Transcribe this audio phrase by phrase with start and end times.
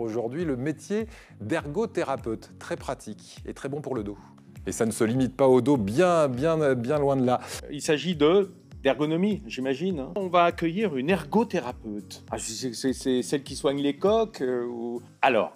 [0.00, 1.06] Aujourd'hui, le métier
[1.42, 4.16] d'ergothérapeute, très pratique et très bon pour le dos.
[4.66, 7.40] Et ça ne se limite pas au dos, bien, bien, bien loin de là.
[7.70, 8.50] Il s'agit de
[8.82, 10.00] d'ergonomie, j'imagine.
[10.00, 10.12] hein.
[10.16, 12.24] On va accueillir une ergothérapeute.
[12.30, 15.02] Ah, c'est celle qui soigne les coques euh, ou...
[15.20, 15.52] Alors,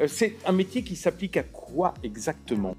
[0.00, 2.76] euh, c'est un métier qui s'applique à quoi exactement?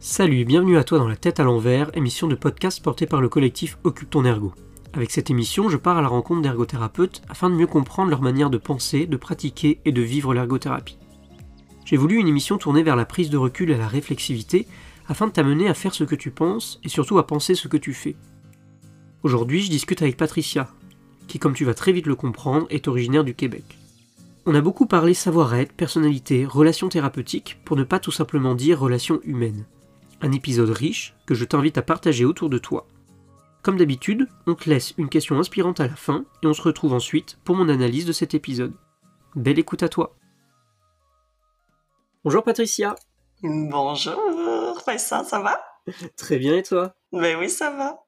[0.00, 3.20] Salut et bienvenue à toi dans la tête à l'envers, émission de podcast portée par
[3.20, 4.54] le collectif Occupe ton ergo.
[4.94, 8.50] Avec cette émission, je pars à la rencontre d'ergothérapeutes afin de mieux comprendre leur manière
[8.50, 10.98] de penser, de pratiquer et de vivre l'ergothérapie.
[11.86, 14.66] J'ai voulu une émission tournée vers la prise de recul et la réflexivité
[15.08, 17.78] afin de t'amener à faire ce que tu penses et surtout à penser ce que
[17.78, 18.16] tu fais.
[19.22, 20.68] Aujourd'hui, je discute avec Patricia,
[21.26, 23.78] qui, comme tu vas très vite le comprendre, est originaire du Québec.
[24.44, 29.20] On a beaucoup parlé savoir-être, personnalité, relations thérapeutiques, pour ne pas tout simplement dire relations
[29.24, 29.64] humaines.
[30.20, 32.86] Un épisode riche que je t'invite à partager autour de toi.
[33.62, 36.94] Comme d'habitude, on te laisse une question inspirante à la fin et on se retrouve
[36.94, 38.74] ensuite pour mon analyse de cet épisode.
[39.36, 40.16] Belle écoute à toi.
[42.24, 42.96] Bonjour Patricia.
[43.44, 44.20] Bonjour,
[44.84, 45.60] Vincent, ça va?
[46.16, 46.96] Très bien et toi?
[47.12, 48.00] Ben oui, ça va.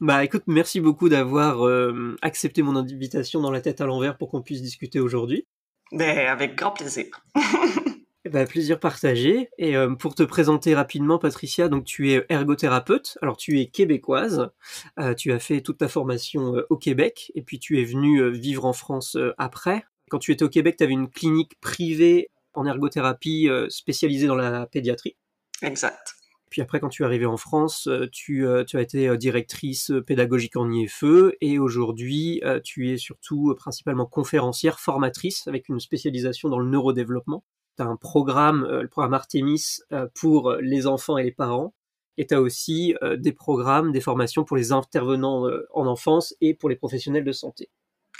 [0.00, 4.28] Bah écoute, merci beaucoup d'avoir euh, accepté mon invitation dans la tête à l'envers pour
[4.28, 5.46] qu'on puisse discuter aujourd'hui.
[5.92, 7.06] Ben avec grand plaisir.
[8.26, 9.48] Ben, plaisir partagé.
[9.56, 13.16] Et euh, pour te présenter rapidement, Patricia, donc tu es ergothérapeute.
[13.22, 14.50] Alors tu es québécoise.
[14.98, 18.30] Euh, tu as fait toute ta formation euh, au Québec et puis tu es venue
[18.30, 19.84] vivre en France après.
[20.10, 24.66] Quand tu étais au Québec, tu avais une clinique privée en ergothérapie spécialisée dans la
[24.66, 25.16] pédiatrie.
[25.62, 26.14] Exact.
[26.50, 30.68] Puis après, quand tu es arrivée en France, tu, tu as été directrice pédagogique en
[30.68, 37.44] IFE et aujourd'hui, tu es surtout principalement conférencière, formatrice avec une spécialisation dans le neurodéveloppement.
[37.76, 41.74] Tu as un programme, euh, le programme Artemis, euh, pour les enfants et les parents.
[42.16, 46.34] Et tu as aussi euh, des programmes, des formations pour les intervenants euh, en enfance
[46.40, 47.70] et pour les professionnels de santé.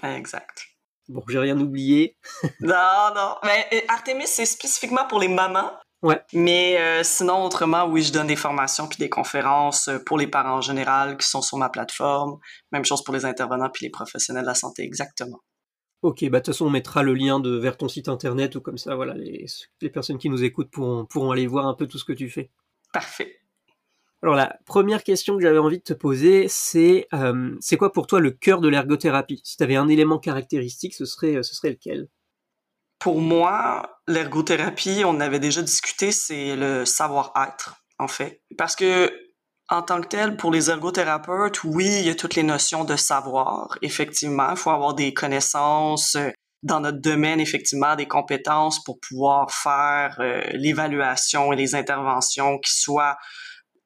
[0.02, 0.70] Exact.
[1.10, 2.16] Bon, j'ai rien oublié.
[2.60, 3.34] Non, non.
[3.44, 5.72] Mais euh, Artemis, c'est spécifiquement pour les mamans.
[6.02, 6.22] Ouais.
[6.32, 10.28] Mais euh, sinon, autrement, oui, je donne des formations puis des conférences euh, pour les
[10.28, 12.39] parents en général qui sont sur ma plateforme.
[12.72, 15.40] Même chose pour les intervenants puis les professionnels de la santé, exactement.
[16.02, 18.61] Ok, bah de toute façon on mettra le lien de, vers ton site internet ou
[18.61, 19.44] comme ça, voilà, les,
[19.83, 22.30] les personnes qui nous écoutent pourront, pourront aller voir un peu tout ce que tu
[22.30, 22.50] fais.
[22.92, 23.36] Parfait.
[24.22, 28.06] Alors la première question que j'avais envie de te poser, c'est euh, c'est quoi pour
[28.06, 29.40] toi le cœur de l'ergothérapie?
[29.44, 32.08] Si tu avais un élément caractéristique, ce serait, ce serait lequel?
[32.98, 38.42] Pour moi, l'ergothérapie, on avait déjà discuté, c'est le savoir-être, en fait.
[38.58, 39.10] Parce que,
[39.70, 42.97] en tant que tel, pour les ergothérapeutes, oui, il y a toutes les notions de
[42.97, 43.79] savoir.
[43.83, 46.31] Effectivement, il faut avoir des connaissances euh,
[46.63, 52.73] dans notre domaine, effectivement, des compétences pour pouvoir faire euh, l'évaluation et les interventions qui
[52.75, 53.17] soient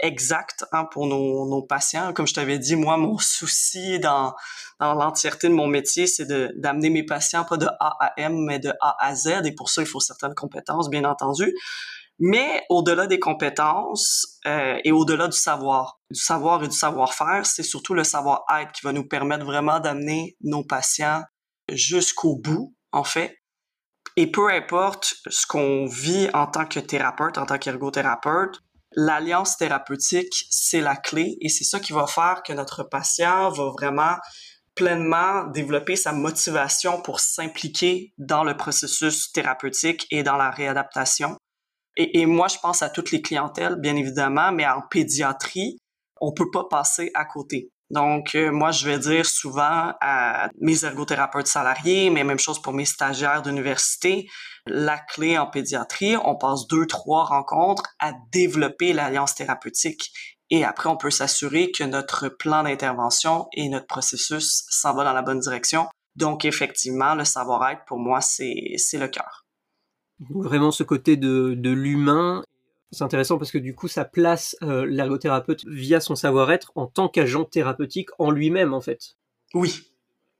[0.01, 2.13] exactes hein, pour nos, nos patients.
[2.15, 4.35] Comme je t'avais dit, moi, mon souci dans
[4.81, 8.59] dans l'entièreté de mon métier, c'est d'amener mes patients pas de A à M, mais
[8.59, 9.43] de A à Z.
[9.45, 11.55] Et pour ça, il faut certaines compétences, bien entendu.
[12.21, 17.63] Mais au-delà des compétences euh, et au-delà du savoir, du savoir et du savoir-faire, c'est
[17.65, 21.23] surtout le savoir-être qui va nous permettre vraiment d'amener nos patients
[21.73, 23.37] jusqu'au bout, en fait.
[24.17, 28.61] Et peu importe ce qu'on vit en tant que thérapeute, en tant qu'ergothérapeute,
[28.93, 33.71] l'alliance thérapeutique, c'est la clé et c'est ça qui va faire que notre patient va
[33.71, 34.17] vraiment
[34.77, 41.37] pleinement développer sa motivation pour s'impliquer dans le processus thérapeutique et dans la réadaptation.
[41.97, 45.79] Et, et, moi, je pense à toutes les clientèles, bien évidemment, mais en pédiatrie,
[46.21, 47.71] on peut pas passer à côté.
[47.91, 52.73] Donc, euh, moi, je vais dire souvent à mes ergothérapeutes salariés, mais même chose pour
[52.73, 54.27] mes stagiaires d'université,
[54.67, 60.11] la clé en pédiatrie, on passe deux, trois rencontres à développer l'alliance thérapeutique.
[60.51, 65.13] Et après, on peut s'assurer que notre plan d'intervention et notre processus s'en va dans
[65.13, 65.87] la bonne direction.
[66.17, 69.44] Donc, effectivement, le savoir-être, pour moi, c'est le cœur.
[70.21, 72.45] Vraiment ce côté de, de l'humain.
[72.93, 77.09] C'est intéressant parce que du coup, ça place euh, l'ergothérapeute via son savoir-être en tant
[77.09, 79.17] qu'agent thérapeutique en lui-même, en fait.
[79.53, 79.91] Oui.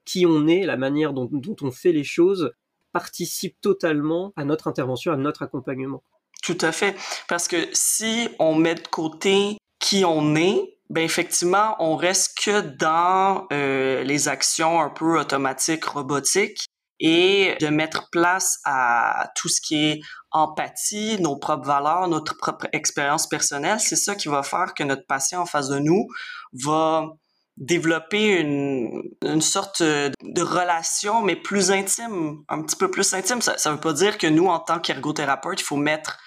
[0.05, 2.53] Qui on est, la manière dont, dont on fait les choses,
[2.93, 6.01] participe totalement à notre intervention, à notre accompagnement.
[6.41, 6.95] Tout à fait.
[7.27, 12.61] Parce que si on met de côté qui on est, ben effectivement, on reste que
[12.61, 16.67] dans euh, les actions un peu automatiques, robotiques,
[16.99, 19.99] et de mettre place à tout ce qui est
[20.31, 23.79] empathie, nos propres valeurs, notre propre expérience personnelle.
[23.79, 26.07] C'est ça qui va faire que notre patient en face de nous
[26.53, 27.07] va
[27.57, 33.41] développer une, une sorte de relation, mais plus intime, un petit peu plus intime.
[33.41, 36.17] Ça ne veut pas dire que nous, en tant qu'ergothérapeute, il faut mettre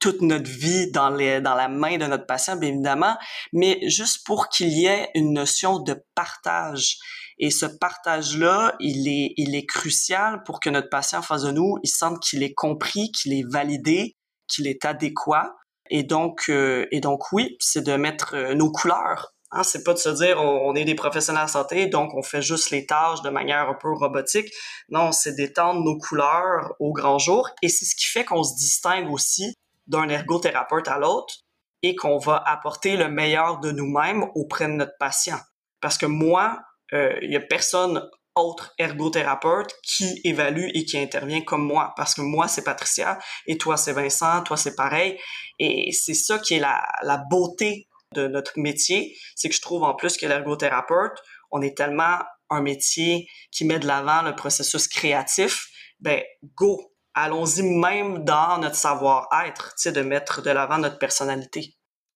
[0.00, 3.16] toute notre vie dans, les, dans la main de notre patient, bien évidemment,
[3.52, 6.98] mais juste pour qu'il y ait une notion de partage
[7.38, 11.52] Et ce partage-là, il est, il est crucial pour que notre patient en face de
[11.52, 14.16] nous, il sente qu'il est compris, qu'il est validé,
[14.48, 15.54] qu'il est adéquat.
[15.90, 19.32] Et donc, euh, et donc oui, c'est de mettre euh, nos couleurs.
[19.50, 22.42] Hein, c'est pas de se dire on, est des professionnels de santé, donc on fait
[22.42, 24.52] juste les tâches de manière un peu robotique.
[24.90, 27.48] Non, c'est d'étendre nos couleurs au grand jour.
[27.62, 29.54] Et c'est ce qui fait qu'on se distingue aussi
[29.86, 31.34] d'un ergothérapeute à l'autre
[31.82, 35.38] et qu'on va apporter le meilleur de nous-mêmes auprès de notre patient.
[35.80, 36.60] Parce que moi,
[36.92, 38.08] il y a personne
[38.38, 41.92] autre ergothérapeute qui évalue et qui intervient comme moi.
[41.96, 45.18] Parce que moi, c'est Patricia et toi, c'est Vincent, toi, c'est pareil.
[45.58, 49.16] Et c'est ça qui est la, la beauté de notre métier.
[49.34, 51.18] C'est que je trouve en plus que l'ergothérapeute,
[51.50, 52.18] on est tellement
[52.50, 55.68] un métier qui met de l'avant le processus créatif.
[56.00, 56.22] Ben,
[56.54, 56.80] go!
[57.14, 61.74] Allons-y même dans notre savoir-être, tu sais, de mettre de l'avant notre personnalité.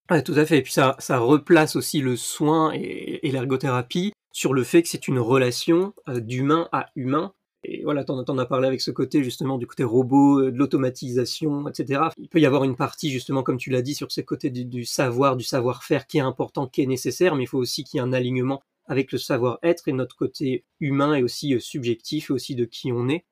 [0.08, 0.58] Ouais, tout à fait.
[0.58, 5.08] Et puis ça, ça replace aussi le soin et l'ergothérapie sur le fait que c'est
[5.08, 7.34] une relation euh, d'humain à humain.
[7.64, 10.56] Et voilà, t'en, en as parlé avec ce côté justement du côté robot, euh, de
[10.56, 12.02] l'automatisation, etc.
[12.19, 14.84] Il peut y avoir une partie justement, comme tu l'as dit, sur ce côté du,
[14.84, 18.00] savoir, du savoir-faire qui est important, qui est nécessaire, mais il faut aussi qu'il y
[18.00, 22.32] ait un alignement avec le savoir-être et notre côté humain et aussi euh, subjectif et
[22.32, 23.25] aussi de qui on est.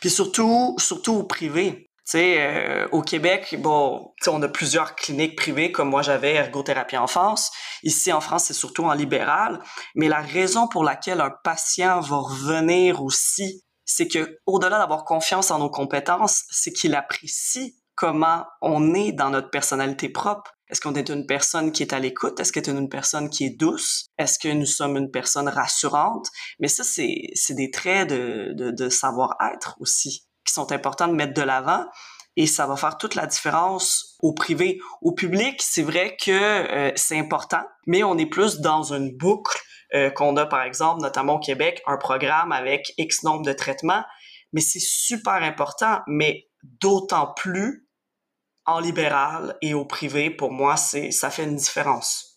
[0.00, 1.87] Puis surtout, surtout au privé.
[2.10, 7.50] Sais, euh, au Québec, bon, on a plusieurs cliniques privées, comme moi j'avais ergothérapie enfance.
[7.82, 9.60] Ici en France, c'est surtout en libéral.
[9.94, 15.50] Mais la raison pour laquelle un patient va revenir aussi, c'est que au-delà d'avoir confiance
[15.50, 20.54] en nos compétences, c'est qu'il apprécie comment on est dans notre personnalité propre.
[20.70, 22.40] Est-ce qu'on est une personne qui est à l'écoute?
[22.40, 24.06] Est-ce qu'on est une personne qui est douce?
[24.16, 26.28] Est-ce que nous sommes une personne rassurante?
[26.58, 31.14] Mais ça, c'est, c'est des traits de, de, de savoir-être aussi qui sont importants de
[31.14, 31.84] mettre de l'avant
[32.36, 34.78] et ça va faire toute la différence au privé.
[35.02, 39.58] Au public, c'est vrai que euh, c'est important, mais on est plus dans une boucle
[39.94, 44.04] euh, qu'on a par exemple, notamment au Québec, un programme avec X nombre de traitements,
[44.52, 47.88] mais c'est super important, mais d'autant plus
[48.66, 52.27] en libéral et au privé, pour moi, ça fait une différence.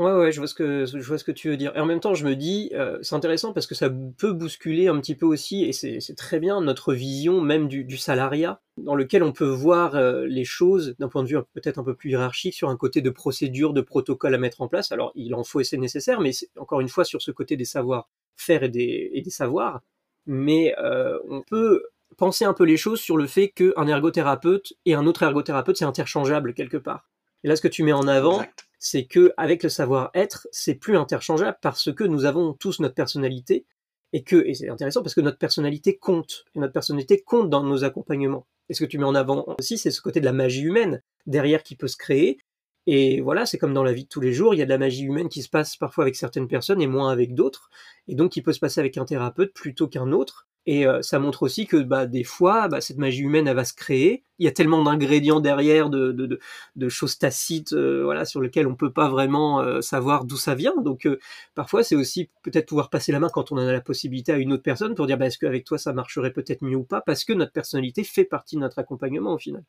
[0.00, 1.76] Ouais, ouais, je vois ce que je vois ce que tu veux dire.
[1.76, 4.88] Et en même temps, je me dis, euh, c'est intéressant parce que ça peut bousculer
[4.88, 8.94] un petit peu aussi, et c'est très bien notre vision même du, du salariat, dans
[8.94, 12.08] lequel on peut voir euh, les choses d'un point de vue peut-être un peu plus
[12.12, 14.90] hiérarchique sur un côté de procédure, de protocole à mettre en place.
[14.90, 17.66] Alors, il en faut et c'est nécessaire, mais encore une fois sur ce côté des
[17.66, 19.82] savoir-faire et des, et des savoirs.
[20.24, 21.82] Mais euh, on peut
[22.16, 25.84] penser un peu les choses sur le fait qu'un ergothérapeute et un autre ergothérapeute, c'est
[25.84, 27.10] interchangeable quelque part.
[27.44, 28.42] Et là, ce que tu mets en avant,
[28.80, 33.66] c'est que avec le savoir-être, c'est plus interchangeable parce que nous avons tous notre personnalité
[34.12, 37.62] et que et c'est intéressant parce que notre personnalité compte et notre personnalité compte dans
[37.62, 38.46] nos accompagnements.
[38.68, 41.02] Et ce que tu mets en avant aussi, c'est ce côté de la magie humaine
[41.26, 42.38] derrière qui peut se créer.
[42.86, 44.70] Et voilà, c'est comme dans la vie de tous les jours, il y a de
[44.70, 47.68] la magie humaine qui se passe parfois avec certaines personnes et moins avec d'autres,
[48.08, 50.48] et donc qui peut se passer avec un thérapeute plutôt qu'un autre.
[50.66, 53.64] Et euh, ça montre aussi que bah, des fois, bah, cette magie humaine, elle va
[53.64, 54.24] se créer.
[54.38, 58.74] Il y a tellement d'ingrédients derrière, de, de, choses tacites, euh, voilà, sur lesquelles on
[58.74, 60.74] peut pas vraiment euh, savoir d'où ça vient.
[60.82, 61.08] Donc
[61.54, 64.36] parfois, c'est aussi peut-être pouvoir passer la main quand on en a la possibilité à
[64.36, 67.00] une autre personne pour dire bah, est-ce qu'avec toi ça marcherait peut-être mieux ou pas,
[67.00, 69.64] parce que notre personnalité fait partie de notre accompagnement au final.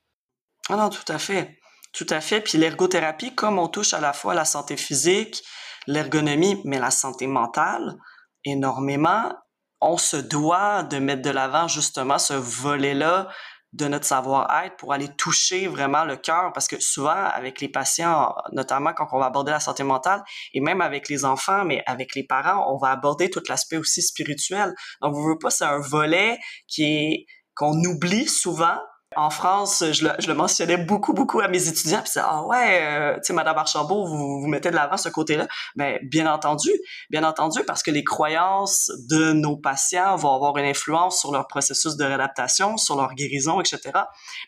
[0.69, 1.57] Ah non, tout à fait.
[1.93, 2.41] Tout à fait.
[2.41, 5.43] Puis l'ergothérapie, comme on touche à la fois la santé physique,
[5.87, 7.97] l'ergonomie, mais la santé mentale
[8.45, 9.33] énormément,
[9.81, 13.29] on se doit de mettre de l'avant justement ce volet-là
[13.73, 16.51] de notre savoir-être pour aller toucher vraiment le cœur.
[16.53, 20.59] Parce que souvent avec les patients notamment quand on va aborder la santé mentale et
[20.59, 24.73] même avec les enfants mais avec les parents on va aborder tout l'aspect aussi spirituel.
[25.01, 28.77] Donc vous voulez pas c'est un volet qui est qu'on oublie souvent
[29.15, 32.01] en France, je le, je le, mentionnais beaucoup, beaucoup à mes étudiants.
[32.01, 35.47] Puis ah ouais, euh, tu sais, Madame Archambault, vous, vous mettez de l'avant ce côté-là.
[35.75, 36.69] Ben, bien entendu,
[37.09, 41.47] bien entendu, parce que les croyances de nos patients vont avoir une influence sur leur
[41.47, 43.91] processus de réadaptation, sur leur guérison, etc.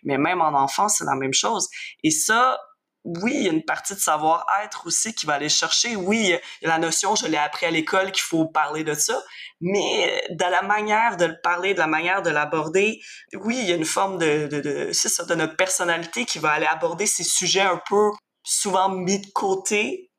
[0.03, 1.67] Mais même en enfance, c'est la même chose.
[2.03, 2.57] Et ça,
[3.05, 5.95] oui, il y a une partie de savoir-être aussi qui va aller chercher.
[5.95, 8.93] Oui, il y a la notion, je l'ai appris à l'école, qu'il faut parler de
[8.93, 9.21] ça.
[9.59, 13.01] Mais de la manière de le parler, de la manière de l'aborder,
[13.33, 16.39] oui, il y a une forme de, de, de c'est ça, de notre personnalité qui
[16.39, 18.11] va aller aborder ces sujets un peu
[18.43, 20.09] souvent mis de côté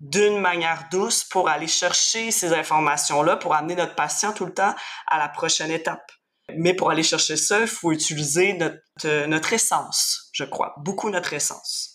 [0.00, 4.74] d'une manière douce pour aller chercher ces informations-là, pour amener notre patient tout le temps
[5.08, 6.10] à la prochaine étape.
[6.56, 11.34] Mais pour aller chercher ça, il faut utiliser notre, notre essence, je crois, beaucoup notre
[11.34, 11.89] essence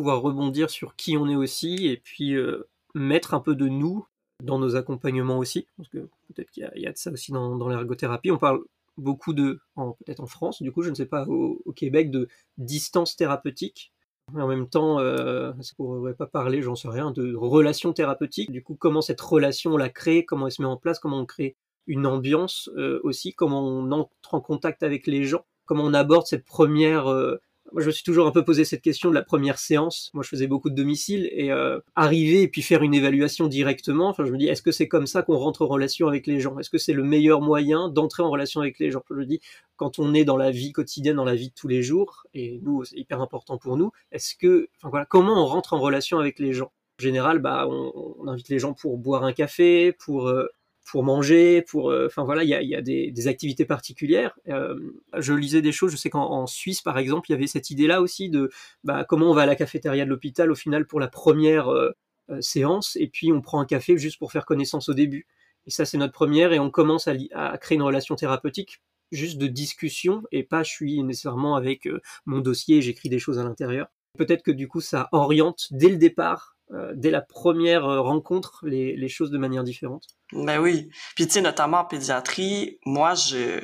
[0.00, 4.06] pouvoir rebondir sur qui on est aussi et puis euh, mettre un peu de nous
[4.42, 7.68] dans nos accompagnements aussi, parce que peut-être qu'il y, a de ça aussi dans, dans
[7.68, 8.30] l'ergothérapie.
[8.30, 8.60] On parle
[8.96, 13.16] beaucoup de, peut-être en France, du coup, je ne sais pas, au, Québec, de distance
[13.16, 13.92] thérapeutique.
[14.34, 18.62] En même temps, euh, ne pourrait pas parler, j'en sais rien, de relation thérapeutique Du
[18.62, 21.26] coup, comment cette relation on la crée, comment elle se met en place, comment on
[21.26, 25.92] crée une ambiance euh, aussi, comment on entre en contact avec les gens, comment on
[25.94, 27.40] aborde cette première euh,
[27.72, 30.10] moi, je me suis toujours un peu posé cette question de la première séance.
[30.14, 34.08] Moi, je faisais beaucoup de domicile et euh, arriver et puis faire une évaluation directement.
[34.08, 36.40] Enfin, je me dis, est-ce que c'est comme ça qu'on rentre en relation avec les
[36.40, 36.58] gens?
[36.58, 39.02] Est-ce que c'est le meilleur moyen d'entrer en relation avec les gens?
[39.10, 39.40] Je me dis,
[39.76, 42.60] quand on est dans la vie quotidienne, dans la vie de tous les jours, et
[42.62, 43.90] nous, c'est hyper important pour nous.
[44.12, 46.72] Est-ce que, enfin voilà, comment on rentre en relation avec les gens?
[47.00, 50.46] En général, bah, on, on invite les gens pour boire un café, pour euh,
[50.90, 54.36] pour manger, pour, euh, enfin voilà, il y a, des, activités particulières.
[54.48, 54.76] Euh,
[55.16, 58.00] je lisais des choses, je sais qu'en Suisse par exemple, il y avait cette idée-là
[58.00, 58.50] aussi de
[58.82, 61.92] bah, comment on va à la cafétéria de l'hôpital au final pour la première euh,
[62.40, 65.26] séance, et puis on prend un café juste pour faire connaissance au début.
[65.66, 68.80] Et ça c'est notre première, et on commence à, à, créer une relation thérapeutique
[69.12, 71.88] juste de discussion, et pas je suis nécessairement avec
[72.26, 73.88] mon dossier j'écris des choses à l'intérieur.
[74.18, 78.64] Peut-être que du coup ça oriente dès le départ euh, dès la première euh, rencontre
[78.66, 80.04] les, choses de manière différente?
[80.32, 80.88] Ben oui.
[81.16, 83.60] Puis tu sais, notamment en pédiatrie, moi, je,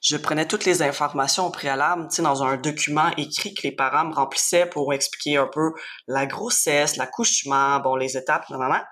[0.00, 3.72] je prenais toutes les informations au préalable, tu sais, dans un document écrit que les
[3.72, 5.72] parents me remplissaient pour expliquer un peu
[6.06, 8.84] la grossesse, l'accouchement, bon, les étapes, normalement.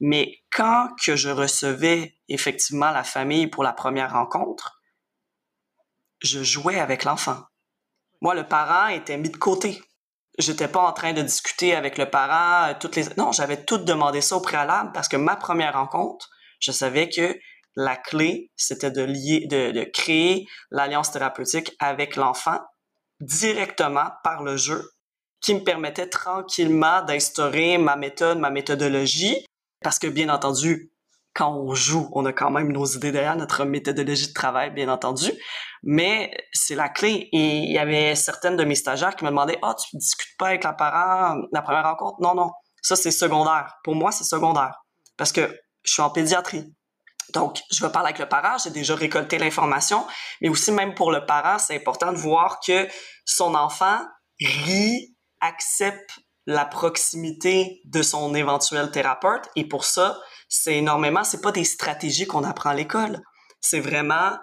[0.00, 4.80] Mais quand que je recevais effectivement la famille pour la première rencontre,
[6.22, 7.40] je jouais avec l'enfant.
[8.22, 9.82] Moi, le parent était mis de côté
[10.38, 13.78] j'étais pas en train de discuter avec le parent euh, toutes les non j'avais tout
[13.78, 17.38] demandé ça au préalable parce que ma première rencontre je savais que
[17.76, 22.60] la clé c'était de lier de, de créer l'alliance thérapeutique avec l'enfant
[23.20, 24.90] directement par le jeu
[25.40, 29.44] qui me permettait tranquillement d'instaurer ma méthode ma méthodologie
[29.82, 30.91] parce que bien entendu
[31.34, 34.88] quand on joue, on a quand même nos idées derrière notre méthodologie de travail, bien
[34.88, 35.32] entendu.
[35.82, 37.28] Mais c'est la clé.
[37.32, 40.36] Et il y avait certaines de mes stagiaires qui me demandaient, ah, oh, tu discutes
[40.38, 42.20] pas avec la parent la première rencontre?
[42.20, 42.50] Non, non.
[42.82, 43.74] Ça, c'est secondaire.
[43.82, 44.74] Pour moi, c'est secondaire.
[45.16, 46.64] Parce que je suis en pédiatrie.
[47.32, 50.06] Donc, je vais parler avec le parent, j'ai déjà récolté l'information,
[50.42, 52.86] mais aussi même pour le parent, c'est important de voir que
[53.24, 54.00] son enfant
[54.40, 60.18] rit, accepte la proximité de son éventuel thérapeute, et pour ça,
[60.48, 63.20] c'est énormément, c'est pas des stratégies qu'on apprend à l'école.
[63.60, 64.36] C'est vraiment,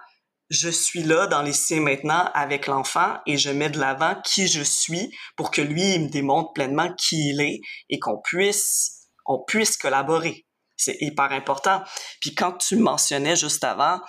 [0.50, 4.48] je suis là dans les et maintenant avec l'enfant et je mets de l'avant qui
[4.48, 9.10] je suis pour que lui, il me démontre pleinement qui il est et qu'on puisse,
[9.26, 10.46] on puisse collaborer.
[10.78, 11.84] C'est hyper important.
[12.22, 14.00] Puis quand tu mentionnais juste avant,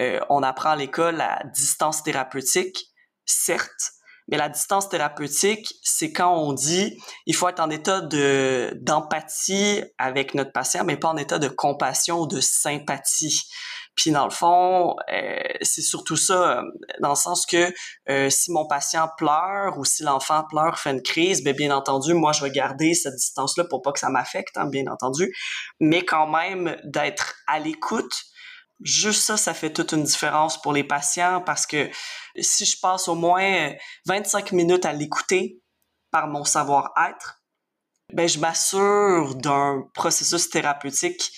[0.00, 2.78] euh, on apprend à l'école la distance thérapeutique,
[3.24, 3.92] certes,
[4.28, 9.82] mais la distance thérapeutique, c'est quand on dit il faut être en état de d'empathie
[9.98, 13.48] avec notre patient, mais pas en état de compassion ou de sympathie.
[13.98, 16.62] Puis dans le fond, euh, c'est surtout ça,
[17.00, 17.72] dans le sens que
[18.08, 22.14] euh, si mon patient pleure ou si l'enfant pleure, fait une crise, bien, bien entendu,
[22.14, 25.34] moi je vais garder cette distance-là pour pas que ça m'affecte, hein, bien entendu,
[25.80, 28.14] mais quand même d'être à l'écoute
[28.80, 31.90] juste ça, ça fait toute une différence pour les patients parce que
[32.38, 33.72] si je passe au moins
[34.06, 35.60] 25 minutes à l'écouter
[36.10, 37.42] par mon savoir-être,
[38.12, 41.30] ben je m'assure d'un processus thérapeutique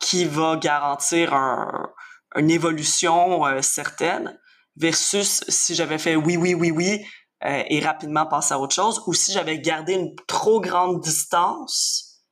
[0.00, 1.92] qui va garantir un,
[2.34, 4.38] une évolution euh, certaine
[4.76, 7.04] versus si j'avais fait oui, oui, oui, oui
[7.44, 12.24] euh, et rapidement passer à autre chose ou si j'avais gardé une trop grande distance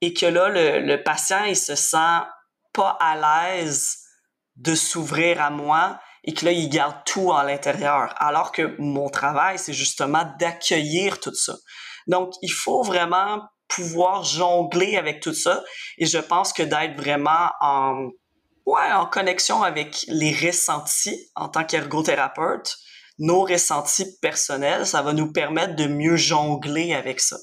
[0.00, 2.20] et que là, le, le patient, il se sent
[2.74, 3.96] pas à l'aise
[4.56, 8.14] de s'ouvrir à moi et que là, il garde tout à l'intérieur.
[8.18, 11.54] Alors que mon travail, c'est justement d'accueillir tout ça.
[12.06, 15.62] Donc, il faut vraiment pouvoir jongler avec tout ça.
[15.98, 18.08] Et je pense que d'être vraiment en,
[18.66, 22.76] ouais, en connexion avec les ressentis en tant qu'ergothérapeute,
[23.18, 27.36] nos ressentis personnels, ça va nous permettre de mieux jongler avec ça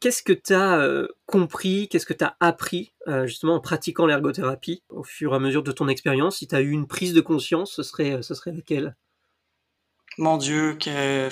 [0.00, 4.06] qu'est-ce que tu as euh, compris, qu'est-ce que tu as appris euh, justement en pratiquant
[4.06, 6.38] l'ergothérapie au fur et à mesure de ton expérience?
[6.38, 8.96] Si tu as eu une prise de conscience, ce serait, ce serait laquelle?
[10.18, 11.28] Mon Dieu, que,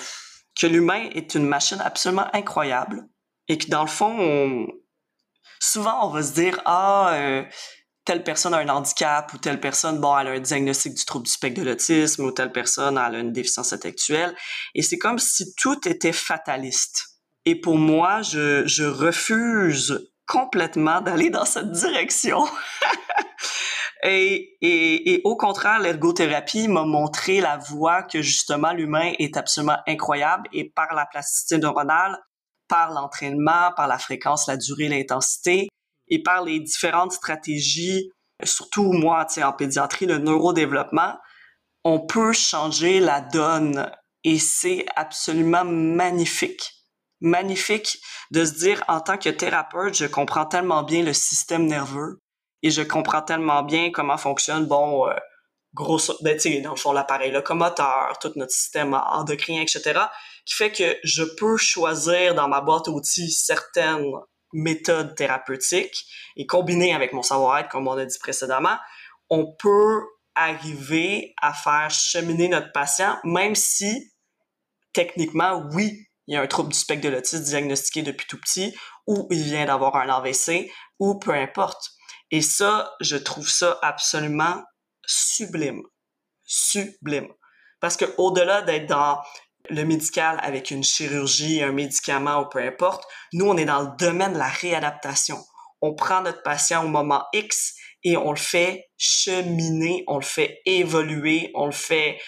[0.59, 3.09] que l'humain est une machine absolument incroyable
[3.49, 4.67] et que dans le fond,
[5.59, 7.45] souvent on va se dire Ah, euh,
[8.05, 11.25] telle personne a un handicap ou telle personne, bon, elle a un diagnostic du trouble
[11.25, 14.35] du spectre de l'autisme ou telle personne elle a une déficience intellectuelle.
[14.75, 17.08] Et c'est comme si tout était fataliste
[17.49, 22.47] et pour moi, je, refuse complètement d'aller dans cette direction.
[24.03, 30.47] et, et, au contraire, l'ergothérapie m'a montré la voie que justement l'humain est absolument incroyable
[30.53, 32.19] et par la plasticité neuronale,
[32.69, 35.69] par l'entraînement, par la fréquence, la durée, l'intensité
[36.09, 38.11] et par les différentes stratégies,
[38.45, 41.15] surtout moi, en pédiatrie, le neurodéveloppement,
[41.83, 43.91] on peut changer la donne
[44.23, 46.78] Et c'est absolument magnifique.
[47.21, 47.99] Magnifique
[48.31, 52.21] de se dire en tant que thérapeute, je comprends tellement bien le système nerveux
[52.63, 55.15] et je comprends tellement bien comment fonctionne, bon, euh,
[55.75, 60.01] gros, ben, dans le fond, l'appareil locomoteur, tout notre système endocrinien, etc.,
[60.45, 64.05] qui fait que je peux choisir dans ma boîte à outils certaines
[64.53, 66.07] méthodes thérapeutiques
[66.37, 68.79] et combiner avec mon savoir-être, comme on a dit précédemment,
[69.29, 70.03] on peut
[70.35, 74.13] arriver à faire cheminer notre patient, même si
[74.93, 78.77] techniquement, oui, il y a un trouble du spectre de l'autisme diagnostiqué depuis tout petit,
[79.07, 81.91] ou il vient d'avoir un AVC, ou peu importe.
[82.31, 84.63] Et ça, je trouve ça absolument
[85.07, 85.83] sublime.
[86.45, 87.29] Sublime.
[87.81, 89.23] Parce que au-delà d'être dans
[89.71, 93.97] le médical avec une chirurgie, un médicament ou peu importe, nous, on est dans le
[93.99, 95.39] domaine de la réadaptation.
[95.81, 100.61] On prend notre patient au moment X et on le fait cheminer, on le fait
[100.67, 102.19] évoluer, on le fait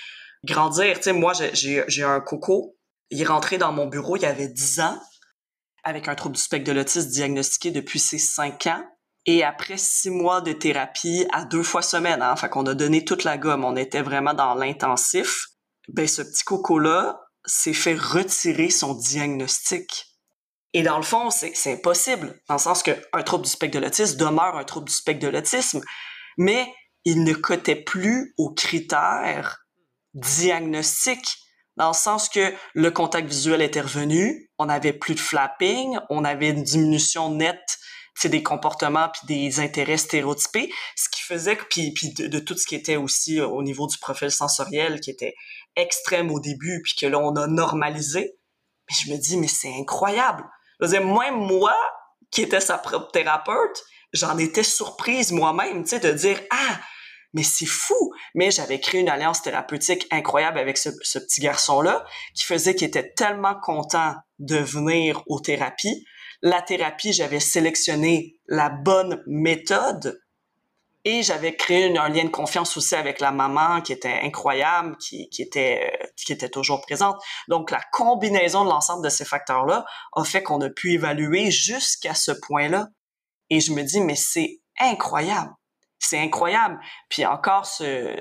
[0.44, 1.00] grandir.
[1.00, 2.76] Tu moi, j'ai un coco,
[3.10, 5.00] il est rentré dans mon bureau, il y avait 10 ans,
[5.84, 8.84] avec un trouble du spectre de l'autisme diagnostiqué depuis ses 5 ans.
[9.26, 13.04] Et après six mois de thérapie à deux fois semaine, hein, fait qu'on a donné
[13.04, 15.48] toute la gomme, on était vraiment dans l'intensif.
[15.88, 20.06] Ben ce petit coco là s'est fait retirer son diagnostic.
[20.72, 24.16] Et dans le fond, c'est impossible, dans le sens qu'un trouble du spectre de l'autisme
[24.16, 25.80] demeure un trouble du spectre de l'autisme,
[26.38, 26.72] mais
[27.04, 29.66] il ne cotait plus aux critères
[30.14, 31.38] diagnostiques,
[31.76, 36.24] dans le sens que le contact visuel était revenu, on n'avait plus de flapping, on
[36.24, 37.78] avait une diminution nette
[38.28, 42.66] des comportements puis des intérêts stéréotypés, ce qui faisait que puis, puis de, tout ce
[42.66, 45.34] qui était aussi au niveau du profil sensoriel qui était
[45.76, 48.36] extrême au début puis que là on a normalisé.
[48.88, 50.44] Mais je me dis mais c'est incroyable.
[50.80, 51.74] Je moi
[52.30, 56.80] qui était sa propre thérapeute, j'en étais surprise moi-même, tu sais de dire ah
[57.32, 58.12] mais c'est fou.
[58.34, 63.12] Mais j'avais créé une alliance thérapeutique incroyable avec ce, petit garçon-là qui faisait qu'il était
[63.12, 66.04] tellement content de venir aux thérapies
[66.42, 70.22] la thérapie, j'avais sélectionné la bonne méthode
[71.04, 75.28] et j'avais créé un lien de confiance aussi avec la maman qui était incroyable, qui,
[75.38, 77.16] était, qui était toujours présente.
[77.48, 82.14] Donc, la combinaison de l'ensemble de ces facteurs-là a fait qu'on a pu évaluer jusqu'à
[82.14, 82.88] ce point-là.
[83.48, 85.52] Et je me dis, mais c'est incroyable.
[86.00, 86.80] C'est incroyable.
[87.08, 88.18] Puis encore, ce,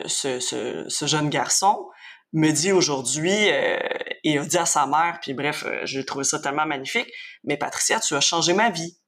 [1.06, 1.90] jeune garçon,
[2.34, 3.80] me dit aujourd'hui euh,
[4.24, 7.12] et a dit à sa mère, puis bref, euh, j'ai trouvé ça tellement magnifique,
[7.44, 9.00] mais Patricia, tu as changé ma vie.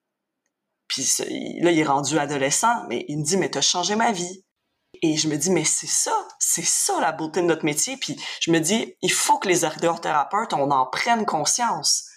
[0.88, 1.06] Puis
[1.62, 4.44] là, il est rendu adolescent, mais il me dit, mais tu as changé ma vie.
[5.02, 7.96] Et je me dis, mais c'est ça, c'est ça la beauté de notre métier.
[7.98, 12.08] Puis je me dis, il faut que les ergothérapeutes, on en prenne conscience.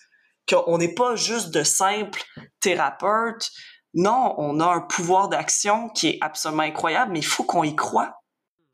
[0.48, 2.22] Qu'on n'est pas juste de simples
[2.60, 3.50] thérapeutes.
[3.94, 7.76] Non, on a un pouvoir d'action qui est absolument incroyable, mais il faut qu'on y
[7.76, 8.20] croit.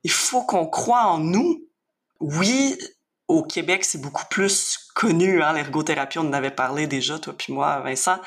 [0.03, 1.61] Il faut qu'on croit en nous
[2.21, 2.79] oui,
[3.29, 7.53] au Québec, c'est beaucoup plus connu, hein, l'ergothérapie, on en avait parlé déjà, toi puis
[7.53, 8.19] moi, Vincent.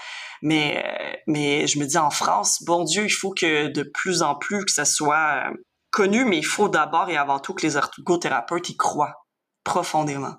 [0.41, 4.23] Mais, euh, mais je me dis, en France, bon Dieu, il faut que de plus
[4.23, 5.53] en plus que ça soit euh,
[5.91, 9.25] connu, mais il faut d'abord et avant tout que les ergothérapeutes y croient
[9.63, 10.35] profondément.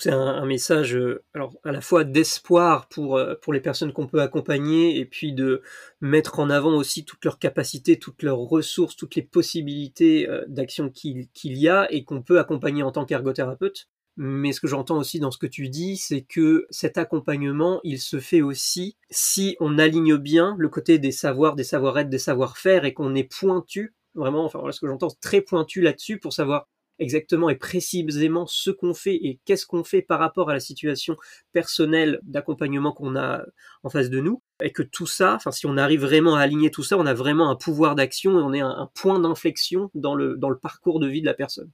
[0.00, 4.06] C'est un, message euh, alors à la fois d'espoir pour, euh, pour les personnes qu'on
[4.06, 5.60] peut accompagner et puis de
[6.00, 10.88] mettre en avant aussi toutes leurs capacités, toutes leurs ressources, toutes les possibilités euh, d'action
[10.88, 13.90] qu'il y a et qu'on peut accompagner en tant qu'ergothérapeute.
[14.16, 17.98] Mais ce que j'entends aussi dans ce que tu dis, c'est que cet accompagnement, il
[17.98, 22.86] se fait aussi si on aligne bien le côté des savoirs, des savoir-être, des savoir-faire
[22.86, 26.68] et qu'on est pointu, vraiment, enfin voilà ce que j'entends, très pointu là-dessus pour savoir
[27.00, 31.16] exactement et précisément ce qu'on fait et qu'est-ce qu'on fait par rapport à la situation
[31.52, 33.42] personnelle d'accompagnement qu'on a
[33.82, 36.70] en face de nous, et que tout ça, enfin si on arrive vraiment à aligner
[36.70, 40.14] tout ça, on a vraiment un pouvoir d'action et on est un, point d'inflexion dans
[40.14, 41.70] le, dans le parcours de vie de la personne.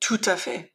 [0.00, 0.74] Tout à fait.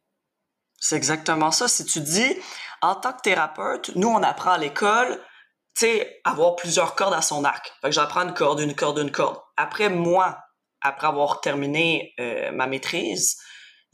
[0.78, 1.68] C'est exactement ça.
[1.68, 2.36] Si tu dis,
[2.82, 5.20] en tant que thérapeute, nous, on apprend à l'école,
[5.74, 7.72] tu sais, avoir plusieurs cordes à son arc.
[7.80, 9.38] Fait que j'apprends une corde, une corde, une corde.
[9.56, 10.38] Après, moi,
[10.82, 13.36] après avoir terminé euh, ma maîtrise,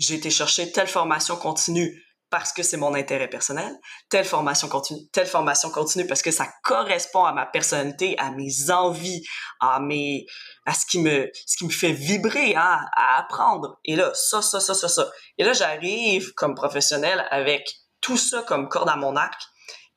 [0.02, 5.06] j'ai été chercher telle formation continue parce que c'est mon intérêt personnel, telle formation continue,
[5.12, 9.22] telle formation continue parce que ça correspond à ma personnalité, à mes envies,
[9.60, 10.24] à mes,
[10.64, 13.78] à ce qui me, ce qui me fait vibrer, à, à apprendre.
[13.84, 15.10] Et là, ça, ça, ça, ça, ça.
[15.36, 19.40] Et là, j'arrive comme professionnel avec tout ça comme corde à mon arc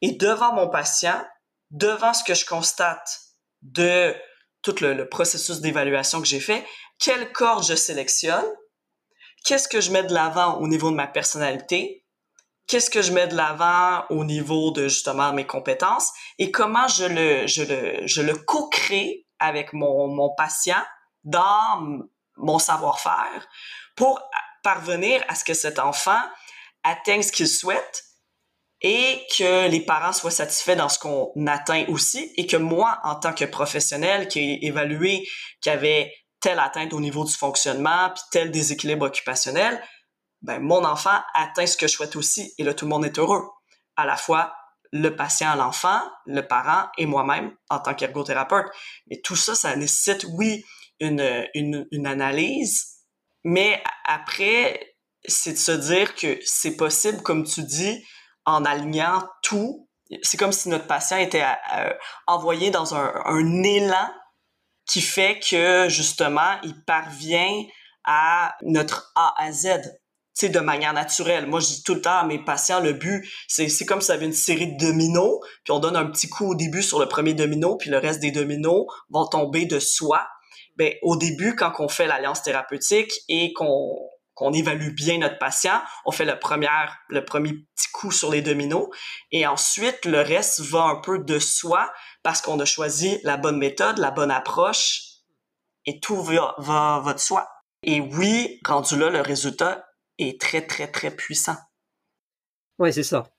[0.01, 1.25] et devant mon patient,
[1.71, 3.17] devant ce que je constate
[3.61, 4.13] de
[4.61, 6.65] tout le, le processus d'évaluation que j'ai fait,
[6.99, 8.45] quelle corde je sélectionne
[9.45, 12.05] qu'est-ce que je mets de l'avant au niveau de ma personnalité,
[12.67, 16.12] qu'est-ce que je mets de l'avant au niveau de justement mes compétences?
[16.39, 20.84] Et comment je le, je le, je le co-crée avec mon, mon patient
[21.23, 22.03] dans
[22.38, 23.47] mon savoir-faire
[23.95, 24.21] pour
[24.63, 26.21] parvenir à ce que cet enfant
[26.84, 28.03] atteignent ce qu'ils souhaitent
[28.81, 33.15] et que les parents soient satisfaits dans ce qu'on atteint aussi et que moi, en
[33.15, 35.27] tant que professionnel qui ai évalué
[35.62, 36.13] qu'il y avait
[36.45, 39.81] telle atteinte au niveau du fonctionnement puis tel déséquilibre occupationnel,
[40.43, 43.17] ben, mon enfant atteint ce que je souhaite aussi et là, tout le monde est
[43.17, 43.41] heureux.
[43.95, 44.53] À la fois
[44.91, 48.67] le patient, l'enfant, le parent et moi-même en tant qu'ergothérapeute.
[49.08, 50.63] Mais tout ça, ça nécessite, oui,
[50.99, 52.99] une, une, analyse,
[53.43, 54.95] mais après,
[55.27, 58.05] c'est de se dire que c'est possible, comme tu dis,
[58.45, 59.89] en alignant tout.
[60.21, 61.43] C'est comme si notre patient était
[61.75, 61.91] euh,
[62.27, 64.08] envoyé dans un, élan
[64.85, 67.63] qui fait que, justement, il parvient
[68.03, 69.79] à notre A à Z
[70.35, 71.47] sais, de manière naturelle.
[71.47, 74.07] Moi, je dis tout le temps à mes patients, le but, c'est, c'est comme si
[74.07, 76.99] ça avait une série de dominos, puis on donne un petit coup au début sur
[76.99, 80.27] le premier domino, puis le reste des dominos vont tomber de soi.
[80.75, 83.97] Ben, au début, quand on fait l'alliance thérapeutique et qu'on,
[84.33, 86.67] qu'on évalue bien notre patient, on fait le premier,
[87.07, 88.87] le premier petit coup sur les dominos,
[89.31, 91.89] et ensuite, le reste va un peu de soi
[92.25, 95.19] parce qu'on a choisi la bonne méthode, la bonne approche,
[95.85, 97.47] et tout va, va, va de soi.
[97.83, 99.85] Et oui, rendu là, le résultat
[100.17, 101.55] est très, très, très puissant.
[102.79, 103.31] Ouais, c'est ça.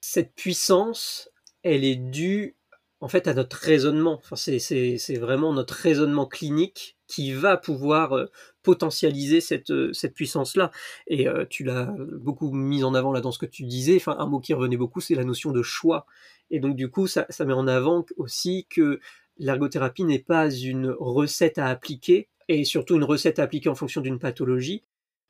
[0.00, 1.30] Cette puissance,
[1.62, 2.56] elle est due
[3.00, 4.14] en fait à notre raisonnement.
[4.14, 8.26] Enfin, c'est vraiment notre raisonnement clinique qui va pouvoir euh,
[8.64, 10.72] potentialiser cette, euh, cette puissance-là.
[11.06, 13.94] Et euh, tu l'as beaucoup mis en avant là dans ce que tu disais.
[13.94, 16.06] Enfin, un mot qui revenait beaucoup, c'est la notion de choix.
[16.50, 19.00] Et donc du coup, ça, met en avant aussi que
[19.38, 24.00] l'ergothérapie n'est pas une recette à appliquer, et surtout une recette à appliquer en fonction
[24.00, 24.84] d'une pathologie,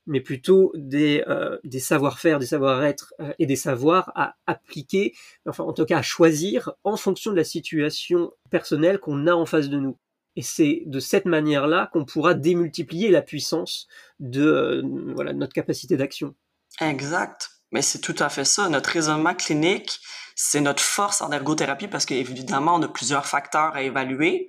[0.06, 5.14] mais plutôt des, euh, savoir-faire, des savoir-être euh, et des savoirs à appliquer,
[5.46, 9.46] enfin en tout cas à choisir en fonction de la situation personnelle qu'on a en
[9.46, 9.96] face de nous.
[10.36, 13.86] Et c'est de cette manière-là qu'on pourra démultiplier la puissance
[14.18, 14.82] de euh,
[15.14, 16.34] voilà, notre capacité d'action.
[16.80, 17.50] Exact.
[17.70, 18.68] Mais c'est tout à fait ça.
[18.68, 20.00] Notre raisonnement clinique,
[20.34, 24.48] c'est notre force en ergothérapie parce qu'évidemment, on a plusieurs facteurs à évaluer.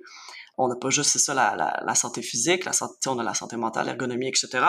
[0.58, 3.22] On n'a pas juste, c'est ça, la, la, la, santé physique, la santé, on a
[3.22, 4.64] la santé mentale, l'ergonomie, etc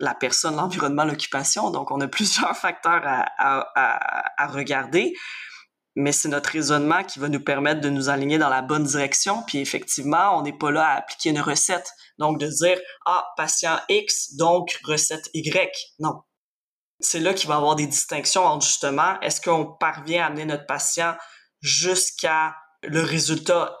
[0.00, 1.70] la personne, l'environnement, l'occupation.
[1.70, 5.14] Donc, on a plusieurs facteurs à, à, à, regarder,
[5.96, 9.42] mais c'est notre raisonnement qui va nous permettre de nous aligner dans la bonne direction.
[9.46, 11.90] Puis effectivement, on n'est pas là à appliquer une recette.
[12.18, 15.70] Donc, de dire, ah, patient X, donc recette Y.
[15.98, 16.22] Non.
[17.04, 20.46] C'est là qu'il va y avoir des distinctions entre justement, est-ce qu'on parvient à amener
[20.46, 21.14] notre patient
[21.60, 23.76] jusqu'à le résultat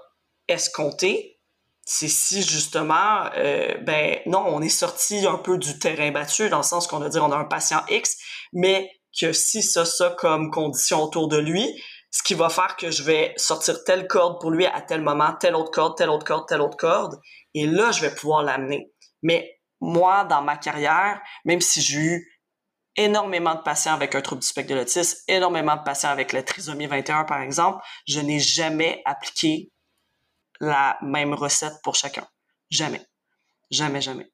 [0.46, 1.40] escompté?
[1.86, 6.58] C'est si justement, euh, ben non, on est sorti un peu du terrain battu dans
[6.58, 8.16] le sens qu'on va dire on a un patient X,
[8.52, 11.66] mais que si ça, ça comme condition autour de lui,
[12.10, 15.34] ce qui va faire que je vais sortir telle corde pour lui à tel moment,
[15.40, 17.18] telle autre corde, telle autre corde, telle autre corde,
[17.54, 18.92] et là, je vais pouvoir l'amener.
[19.22, 22.33] Mais moi, dans ma carrière, même si j'ai eu
[22.96, 26.42] énormément de patients avec un trouble du spectre de l'autisme, énormément de patients avec la
[26.42, 29.70] trisomie 21, par exemple, je n'ai jamais appliqué
[30.60, 32.26] la même recette pour chacun.
[32.70, 33.00] Jamais.
[33.70, 34.30] Jamais, jamais.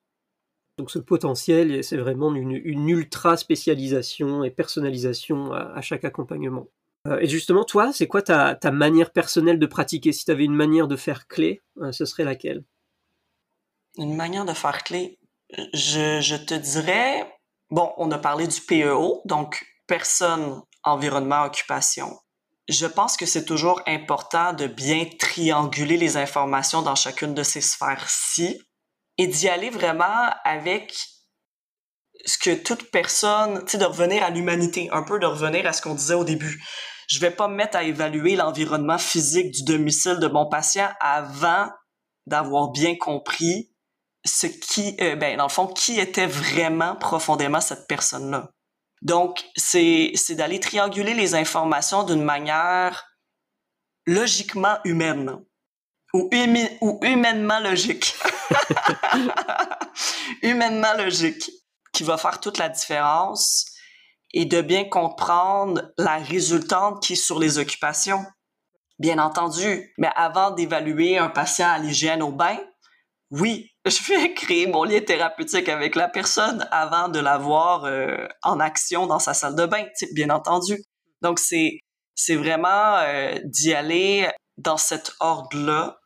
[0.78, 6.68] Donc ce potentiel, c'est vraiment une, ultra spécialisation et personnalisation à, chaque accompagnement.
[7.06, 10.12] Euh, et justement, toi, c'est quoi ta, manière personnelle de pratiquer?
[10.12, 12.64] Si tu avais une manière de faire clé, euh, ce serait laquelle?
[13.96, 15.18] Une manière de faire clé
[15.74, 17.26] je, je te dirais,
[17.70, 22.16] bon, on a parlé du PEO, donc personne, environnement, occupation
[22.70, 27.60] je pense que c'est toujours important de bien trianguler les informations dans chacune de ces
[27.60, 28.60] sphères-ci
[29.18, 30.94] et d'y aller vraiment avec
[32.24, 35.72] ce que toute personne, tu sais, de revenir à l'humanité, un peu de revenir à
[35.72, 36.62] ce qu'on disait au début.
[37.08, 41.68] Je vais pas me mettre à évaluer l'environnement physique du domicile de mon patient avant
[42.26, 43.69] d'avoir bien compris
[44.24, 48.50] ce qui, euh, ben, dans le fond, qui était vraiment profondément cette personne-là.
[49.02, 53.06] Donc, c'est, d'aller trianguler les informations d'une manière
[54.06, 55.38] logiquement humaine
[56.12, 56.28] ou,
[56.80, 58.14] ou humainement logique.
[60.42, 61.50] humainement logique,
[61.92, 63.66] qui va faire toute la différence
[64.32, 68.24] et de bien comprendre la résultante qui est sur les occupations.
[68.98, 72.58] Bien entendu, mais avant d'évaluer un patient à l'hygiène au bain,
[73.30, 78.58] oui, je vais créer mon lien thérapeutique avec la personne avant de l'avoir euh, en
[78.58, 80.76] action dans sa salle de bain, bien entendu.
[81.22, 81.78] Donc, c'est,
[82.16, 86.00] c'est vraiment euh, d'y aller dans cet ordre-là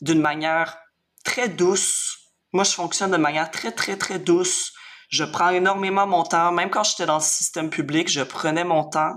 [0.00, 0.78] d'une manière
[1.24, 2.16] très douce.
[2.52, 4.72] Moi, je fonctionne de manière très, très, très douce.
[5.08, 6.52] Je prends énormément mon temps.
[6.52, 9.14] Même quand j'étais dans le système public, je prenais mon temps.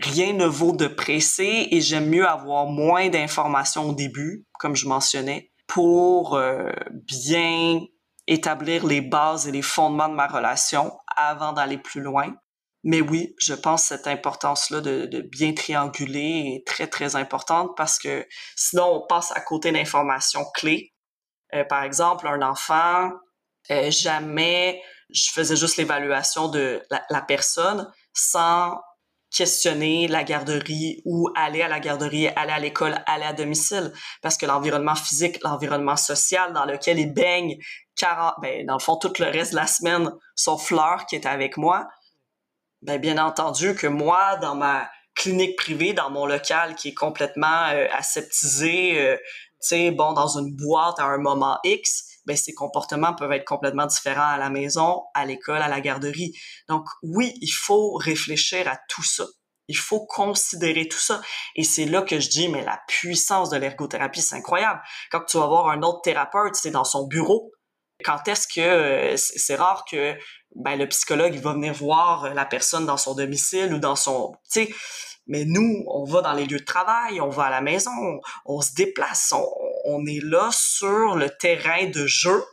[0.00, 4.88] Rien ne vaut de presser et j'aime mieux avoir moins d'informations au début, comme je
[4.88, 7.80] mentionnais pour euh, bien
[8.26, 12.34] établir les bases et les fondements de ma relation avant d'aller plus loin.
[12.82, 17.76] Mais oui, je pense que cette importance-là de, de, bien trianguler est très, très importante
[17.76, 20.94] parce que sinon, on passe à côté d'informations clés.
[21.54, 23.10] Euh, par exemple, un enfant,
[23.70, 28.76] euh, jamais je faisais juste l'évaluation de la, la, personne sans
[29.34, 33.92] questionner la garderie ou aller à la garderie, aller à l'école, aller à domicile.
[34.22, 37.56] Parce que l'environnement physique, l'environnement social dans lequel il baigne,
[37.96, 41.26] 40, ben, dans le fond, tout le reste de la semaine, son Fleur qui est
[41.26, 41.88] avec moi,
[42.82, 47.68] ben, bien entendu que moi, dans ma clinique privée, dans mon local qui est complètement
[47.70, 52.54] euh, aseptisé, euh, tu sais, bon, dans une boîte à un moment X, ben, ces
[52.54, 56.32] comportements peuvent être complètement différents à la maison, à l'école, à la garderie.
[56.68, 59.24] Donc, oui, il faut réfléchir à tout ça.
[59.68, 61.20] Il faut considérer tout ça.
[61.56, 64.80] Et c'est là que je dis, mais la puissance de l'ergothérapie, c'est incroyable.
[65.10, 67.50] Quand tu vas voir un autre thérapeute, c'est dans son bureau.
[68.04, 70.14] Quand est-ce que euh, c'est rare que
[70.54, 74.32] ben, le psychologue il va venir voir la personne dans son domicile ou dans son,
[74.52, 74.74] tu sais,
[75.26, 77.90] mais nous, on va dans les lieux de travail, on va à la maison,
[78.44, 79.32] on, se déplace,
[79.84, 82.44] on, est là sur le terrain de jeu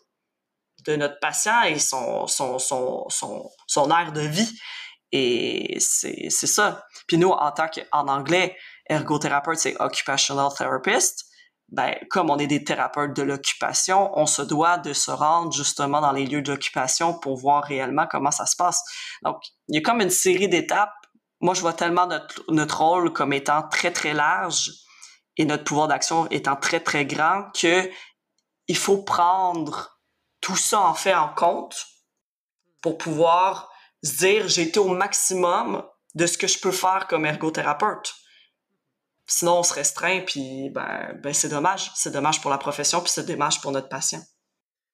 [0.85, 4.59] de notre patient et son, son, son, son, son air de vie.
[5.11, 6.85] Et c'est ça.
[7.07, 8.57] Puis nous, en tant qu'en anglais,
[8.87, 11.25] ergothérapeute, c'est occupational therapist.
[11.69, 16.01] Ben, comme on est des thérapeutes de l'occupation, on se doit de se rendre justement
[16.01, 18.81] dans les lieux d'occupation pour voir réellement comment ça se passe.
[19.23, 19.37] Donc,
[19.69, 20.93] il y a comme une série d'étapes
[21.43, 22.07] moi, je vois tellement
[22.47, 24.71] notre, rôle comme étant très, très large
[25.35, 27.89] et notre pouvoir d'action étant très, très grand que
[28.69, 29.99] il faut prendre
[30.39, 31.85] tout ça en fait en compte
[32.81, 33.69] pour pouvoir
[34.03, 35.83] se dire j'ai été au maximum
[36.15, 38.13] de ce que je peux faire comme ergothérapeute.
[39.25, 41.91] Sinon, on se restreint, puis ben, ben c'est dommage.
[41.95, 44.21] C'est dommage pour la profession, puis c'est dommage pour notre patient.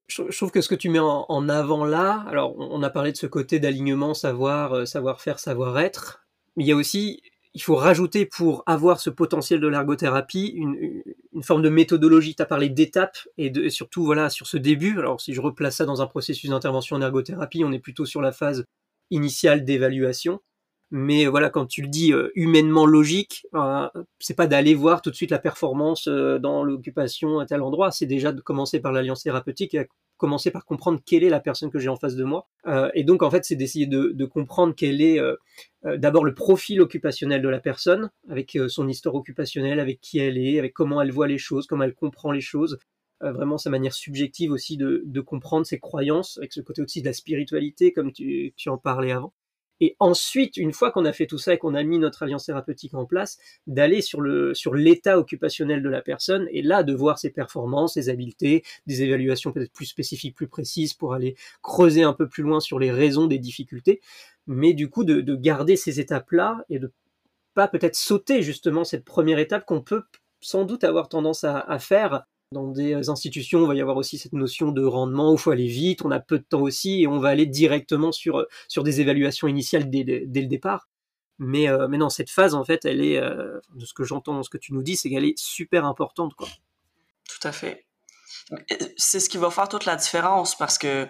[0.08, 3.18] Je, trouve que ce que tu mets en, avant là, alors on a parlé de
[3.18, 6.26] ce côté d'alignement, savoir, euh, savoir-faire, savoir-être,
[6.58, 7.22] il y a aussi,
[7.54, 12.36] il faut rajouter pour avoir ce potentiel de l'ergothérapie une, une, forme de méthodologie.
[12.36, 15.00] Tu as parlé d'étapes et, surtout voilà sur ce début.
[15.00, 18.22] Alors si je replace ça dans un processus d'intervention en ergothérapie, on est plutôt sur
[18.22, 18.66] la phase
[19.12, 20.40] initiale d'évaluation.
[20.92, 23.88] Mais voilà, quand tu le dis euh, humainement logique, euh,
[24.20, 27.92] c'est pas d'aller voir tout de suite la performance euh, dans l'occupation à tel endroit,
[27.92, 29.78] c'est déjà de commencer par l'alliance thérapeutique
[30.20, 32.48] commencer par comprendre quelle est la personne que j'ai en face de moi.
[32.68, 35.36] Euh, et donc en fait, c'est d'essayer de, comprendre quel est euh,
[35.86, 40.38] euh, d'abord le profil occupationnel de la personne, avec son histoire occupationnelle, avec qui elle
[40.38, 42.78] est, avec comment elle voit les choses, comment elle comprend les choses.
[43.22, 47.14] vraiment sa manière subjective aussi de, comprendre ses croyances, avec ce côté aussi de la
[47.14, 49.34] spiritualité, comme tu en parlais avant
[49.80, 52.46] et ensuite, une fois qu'on a fait tout ça et qu'on a mis notre alliance
[52.46, 53.38] thérapeutique en place,
[53.68, 57.94] d'aller sur le sur l'état occupationnel de la personne et là de voir ses performances,
[57.94, 62.44] ses habiletés, des évaluations peut-être plus spécifiques, plus précises pour aller creuser un peu plus
[62.44, 64.02] loin sur les raisons des difficultés,
[64.48, 66.92] mais du coup de, de garder ces étapes-là et de
[67.54, 70.04] pas peut-être sauter justement cette première étape qu'on peut
[70.42, 74.34] sans doute avoir tendance à faire dans des institutions, il va y avoir aussi cette
[74.34, 77.08] notion de rendement où il faut aller vite, on a peu de temps aussi, et
[77.08, 80.88] on va aller directement sur, sur des évaluations initiales dès, le départ.
[81.38, 84.42] Mais, euh, mais non, cette phase, en fait, elle est, euh, de ce que j'entends
[84.44, 86.34] ce que tu nous dis, c'est qu'elle est super importante.
[86.34, 86.48] Quoi.
[87.28, 87.86] Tout à fait.
[88.98, 91.08] C'est ce qui va faire toute la différence parce que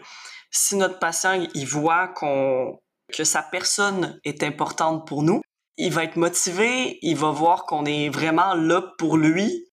[0.51, 2.79] si notre patient, il voit qu'on,
[3.13, 5.41] que sa personne est importante pour nous,
[5.77, 9.68] il va être motivé, il va voir qu'on est vraiment là pour lui,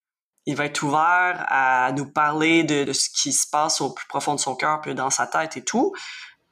[0.47, 4.35] il va être ouvert à nous parler de, ce qui se passe au plus profond
[4.35, 5.93] de son cœur, puis dans sa tête et tout.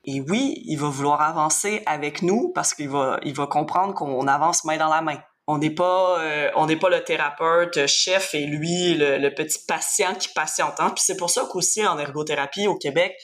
[0.04, 4.76] Et oui, il va vouloir avancer avec nous parce qu'il va, comprendre qu'on avance main
[4.76, 5.18] dans la main.
[5.46, 10.74] On n'est pas, euh, le thérapeute chef et lui le, petit patient qui patiente.
[10.78, 10.90] Hein?
[10.90, 13.16] Puis c'est pour ça qu'aussi en ergothérapie au Québec,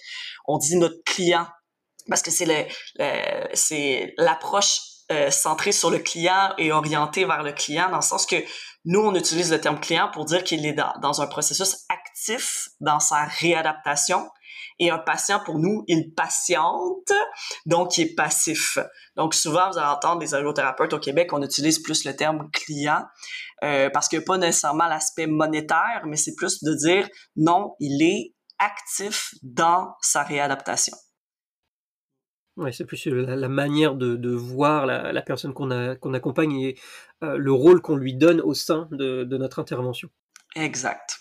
[0.46, 1.46] on dit notre client
[2.08, 7.52] parce que c'est le c'est l'approche euh, centrée sur le client et orientée vers le
[7.52, 8.36] client dans le sens que
[8.84, 13.00] nous, on utilise le terme client pour dire qu'il est dans, un processus actif dans
[13.00, 14.28] sa réadaptation.
[14.78, 17.12] Et un patient, pour nous, il patiente,
[17.66, 18.78] donc il est passif.
[19.14, 23.04] Donc souvent, vous allez entendre des ergothérapeutes au Québec, on utilise plus le terme client
[23.62, 27.74] euh, parce qu'il n'y a pas nécessairement l'aspect monétaire, mais c'est plus de dire non,
[27.78, 30.96] il est actif dans sa réadaptation.
[32.60, 36.76] Ouais, c'est plus la, manière de, de voir la, la personne qu'on qu'on accompagne et
[37.22, 40.10] euh, le rôle qu'on lui donne au sein de, de notre intervention.
[40.54, 41.20] Exact.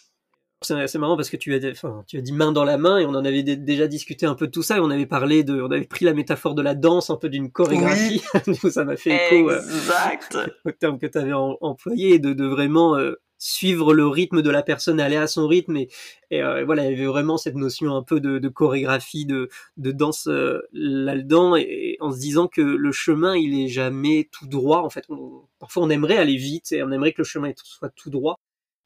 [0.61, 3.05] C'est marrant parce que tu as, enfin, tu as dit main dans la main et
[3.05, 5.61] on en avait déjà discuté un peu de tout ça et on avait parlé de,
[5.61, 8.21] on avait pris la métaphore de la danse, un peu d'une chorégraphie.
[8.45, 8.55] Oui.
[8.71, 10.37] ça m'a fait écho exact.
[10.65, 14.61] au terme que tu avais employé de, de vraiment euh, suivre le rythme de la
[14.61, 15.77] personne, aller à son rythme.
[15.77, 15.89] Et,
[16.33, 20.61] euh, voilà, il y avait vraiment cette notion un peu de, chorégraphie, de, danse euh,
[20.73, 24.81] là-dedans, et, en se disant que le chemin, il est jamais tout droit.
[24.81, 25.05] En fait,
[25.59, 28.39] parfois on aimerait aller vite et on aimerait que le chemin soit tout droit,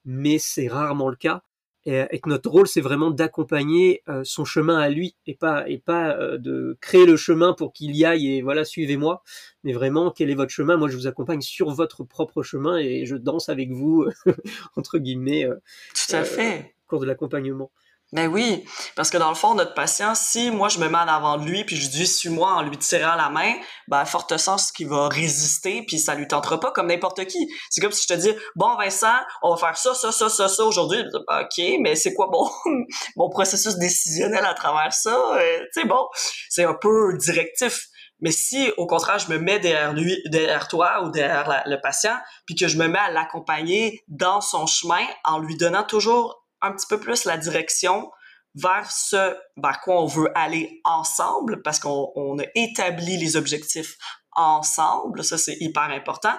[0.05, 1.41] mais c'est rarement le cas
[1.85, 5.77] et, que notre rôle c'est vraiment d'accompagner euh, son chemin à lui et pas et
[5.77, 9.23] pas euh, de créer le chemin pour qu'il y aille et voilà suivez-moi.
[9.63, 10.77] Mais vraiment quel est votre chemin?
[10.77, 14.05] Moi je vous accompagne sur votre propre chemin et je danse avec vous
[14.77, 15.55] entre guillemets euh,
[15.93, 16.75] tout à fait.
[16.85, 17.71] au cours de l'accompagnement
[18.13, 18.63] ben oui,
[18.95, 21.45] parce que dans le fond, notre patient, si moi je me mets en avant de
[21.45, 23.55] lui puis je dis suis-moi en lui tirant la main,
[23.87, 27.49] ben forte sens qu'il va résister puis ça lui tentera pas comme n'importe qui.
[27.71, 30.47] C'est comme si je te dis bon Vincent, on va faire ça, ça, ça, ça,
[30.47, 31.03] ça aujourd'hui.
[31.15, 32.47] Ok, mais c'est quoi mon
[33.15, 35.17] mon processus décisionnel à travers ça?
[35.37, 36.07] Euh, Tu sais bon,
[36.49, 37.87] c'est un peu directif.
[38.19, 42.15] Mais si, au contraire, je me mets derrière lui, derrière toi ou derrière le patient,
[42.45, 46.71] puis que je me mets à l'accompagner dans son chemin en lui donnant toujours un
[46.71, 48.09] petit peu plus la direction
[48.55, 53.97] vers ce vers quoi on veut aller ensemble parce qu'on a établi les objectifs
[54.35, 56.33] ensemble, ça c'est hyper important,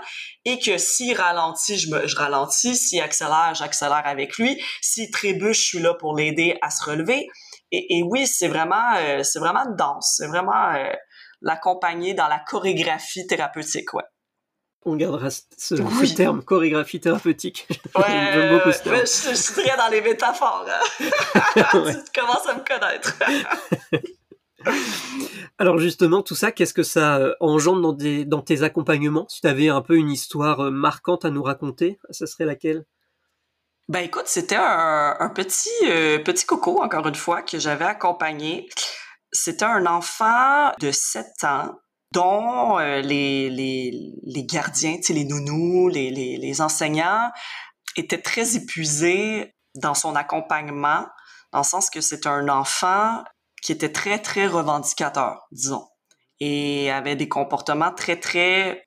[0.45, 5.59] et que s'il ralentit, je, me, je ralentis, s'il accélère, j'accélère avec lui, s'il trébuche,
[5.59, 7.29] je suis là pour l'aider à se relever.
[7.71, 10.93] Et, oui, c'est vraiment, euh, c'est vraiment une danse, c'est vraiment euh,
[11.41, 14.05] l'accompagner dans la chorégraphie thérapeutique, ouais
[14.85, 17.67] on gardera ce, terme, chorégraphie thérapeutique.
[17.97, 18.97] Ouais, J'aime beaucoup ce terme.
[19.01, 20.67] Je, suis très dans les métaphores.
[20.69, 21.01] Hein.
[21.55, 23.15] tu commences à me connaître.
[25.59, 29.27] Alors justement, tout ça, qu'est-ce que ça euh, engendre dans, des, dans tes accompagnements?
[29.29, 32.85] Si tu avais un peu une histoire euh, marquante à nous raconter, ce serait laquelle?
[33.89, 38.69] Ben écoute, c'était un, petit, euh, petit coco, encore une fois, que j'avais accompagné.
[39.31, 41.79] C'était un enfant de 7 ans
[42.15, 47.31] dont euh, les, les, les, gardiens, les nounous, les, les, les enseignants
[47.97, 51.07] étaient très épuisés dans son accompagnement,
[51.53, 53.23] dans le sens que c'est un enfant
[53.63, 55.87] qui était très, très revendicateur, disons,
[56.39, 58.87] et avait des comportements très, très,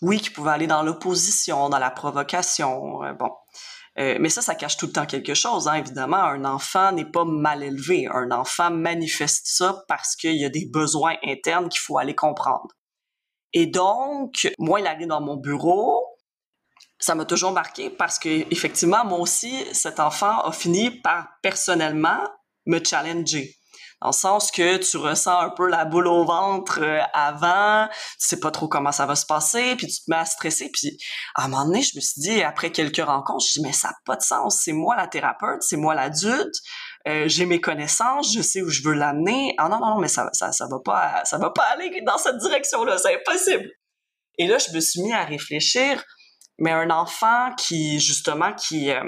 [0.00, 3.30] oui, qui pouvaient aller dans l'opposition, dans la provocation, euh, bon.
[3.98, 5.68] Euh, mais ça, ça cache tout le temps quelque chose.
[5.68, 5.74] Hein.
[5.74, 8.08] Évidemment, un enfant n'est pas mal élevé.
[8.12, 12.74] Un enfant manifeste ça parce qu'il y a des besoins internes qu'il faut aller comprendre.
[13.52, 16.04] Et donc, moi, il arrive dans mon bureau.
[16.98, 22.18] Ça m'a toujours marqué parce que, effectivement, moi aussi, cet enfant a fini par personnellement
[22.66, 23.54] me challenger
[24.08, 28.40] le sens que tu ressens un peu la boule au ventre euh, avant, tu sais
[28.40, 30.96] pas trop comment ça va se passer, puis tu te mets à stresser, puis
[31.34, 33.72] à un moment donné, je me suis dit, après quelques rencontres, je me dis, mais
[33.72, 36.54] ça n'a pas de sens, c'est moi la thérapeute, c'est moi l'adulte,
[37.06, 39.54] euh, j'ai mes connaissances, je sais où je veux l'amener.
[39.58, 42.16] Ah non, non, non, mais ça, ça, ça va pas, ça va pas aller dans
[42.16, 43.68] cette direction-là, c'est impossible.
[44.38, 46.02] Et là, je me suis mis à réfléchir,
[46.58, 49.02] mais un enfant qui, justement, qui, euh,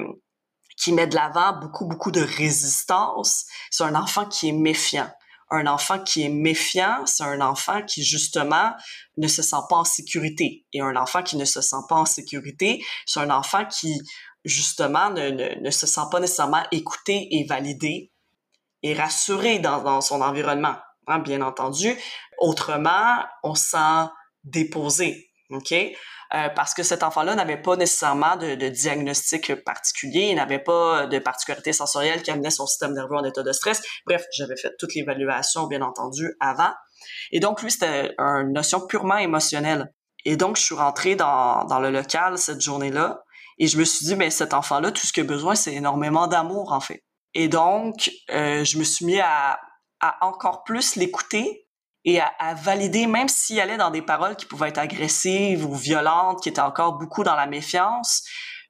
[0.77, 5.11] qui met de l'avant beaucoup, beaucoup de résistance, c'est un enfant qui est méfiant.
[5.51, 8.73] Un enfant qui est méfiant, c'est un enfant qui, justement,
[9.17, 10.67] ne se sent pas en sécurité.
[10.73, 13.97] Et un enfant qui ne se sent pas en sécurité, c'est un enfant qui,
[14.45, 18.13] justement, ne, ne, se sent pas nécessairement écouté et validé
[18.83, 21.97] et rassuré dans, dans son environnement, hein, bien entendu.
[22.39, 24.11] Autrement, on sent
[24.43, 25.31] déposé?
[26.35, 31.07] Euh, parce que cet enfant-là n'avait pas nécessairement de, de, diagnostic particulier, il n'avait pas
[31.07, 33.83] de particularité sensorielle qui amenait son système nerveux en état de stress.
[34.07, 36.73] Bref, j'avais fait toute l'évaluation, bien entendu, avant.
[37.31, 39.93] Et donc, lui, c'était une notion purement émotionnelle.
[40.25, 43.23] Et donc, je suis rentrée dans, dans le local cette journée-là
[43.59, 46.27] et je me suis dit, mais cet enfant-là, tout ce qu'il a besoin, c'est énormément
[46.27, 47.03] d'amour, en fait.
[47.35, 49.59] Et donc, euh, je me suis mis à,
[50.01, 51.66] à encore plus l'écouter
[52.07, 56.41] et à, valider, même s'il allait dans des paroles qui pouvaient être agressives ou violentes,
[56.41, 58.23] qui étaient encore beaucoup dans la méfiance,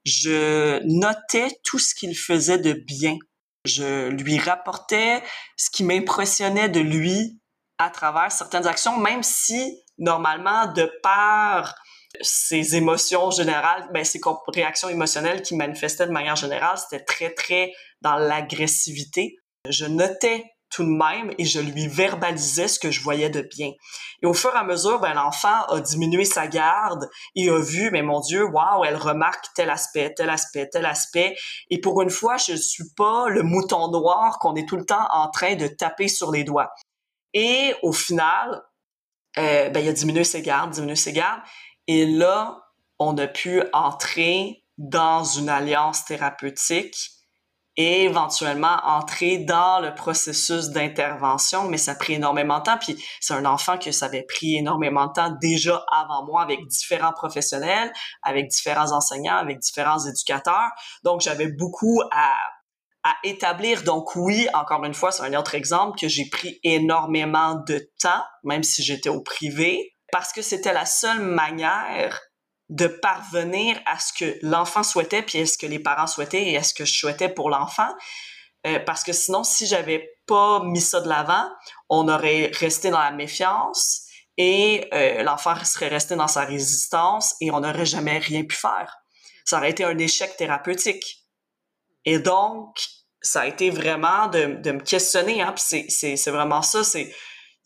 [0.06, 3.18] je notais tout ce qu'il faisait de bien.
[3.66, 5.22] Je lui rapportais
[5.58, 7.38] ce qui m'impressionnait de lui
[7.76, 11.74] à travers certaines actions, même si normalement, de par
[12.22, 14.20] ses émotions générales, ben, ses
[14.54, 19.36] réactions émotionnelles qui manifestaient de manière générale, c'était très, très dans l'agressivité.
[19.68, 23.72] Je notais tout de même et je lui verbalisais ce que je voyais de bien.
[24.22, 27.90] Et au fur et à mesure, ben, l'enfant a diminué sa garde et a vu,
[27.90, 31.34] mais mon Dieu, waouh, elle remarque tel aspect, tel aspect, tel aspect.
[31.70, 34.84] Et pour une fois, je ne suis pas le mouton noir qu'on est tout le
[34.84, 36.70] temps en train de taper sur les doigts.
[37.32, 38.62] Et au final,
[39.38, 41.40] euh, ben, il a diminué ses gardes, diminué ses gardes.
[41.86, 42.58] Et là,
[42.98, 47.15] on a pu entrer dans une alliance thérapeutique
[47.76, 52.78] et éventuellement entrer dans le processus d'intervention, mais ça a pris énormément de temps.
[52.78, 56.66] Puis c'est un enfant que ça avait pris énormément de temps déjà avant moi avec
[56.66, 60.70] différents professionnels, avec différents enseignants, avec différents éducateurs.
[61.04, 62.32] Donc j'avais beaucoup à,
[63.04, 63.82] à établir.
[63.82, 68.24] Donc oui, encore une fois, c'est un autre exemple que j'ai pris énormément de temps,
[68.42, 72.20] même si j'étais au privé, parce que c'était la seule manière
[72.68, 76.54] de parvenir à ce que l'enfant souhaitait, puis est ce que les parents souhaitaient et
[76.54, 77.88] est ce que je souhaitais pour l'enfant?
[78.66, 81.48] Euh, parce que sinon, si j'avais pas mis ça de l'avant,
[81.88, 84.02] on aurait resté dans la méfiance
[84.36, 88.96] et euh, l'enfant serait resté dans sa résistance et on n'aurait jamais rien pu faire.
[89.44, 91.24] Ça aurait été un échec thérapeutique.
[92.04, 92.76] Et donc,
[93.22, 97.14] ça a été vraiment de, de me questionner, hein, c'est vraiment ça, c'est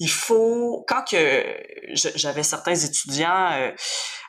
[0.00, 1.44] il faut quand que
[1.92, 3.70] j'avais certains étudiants euh,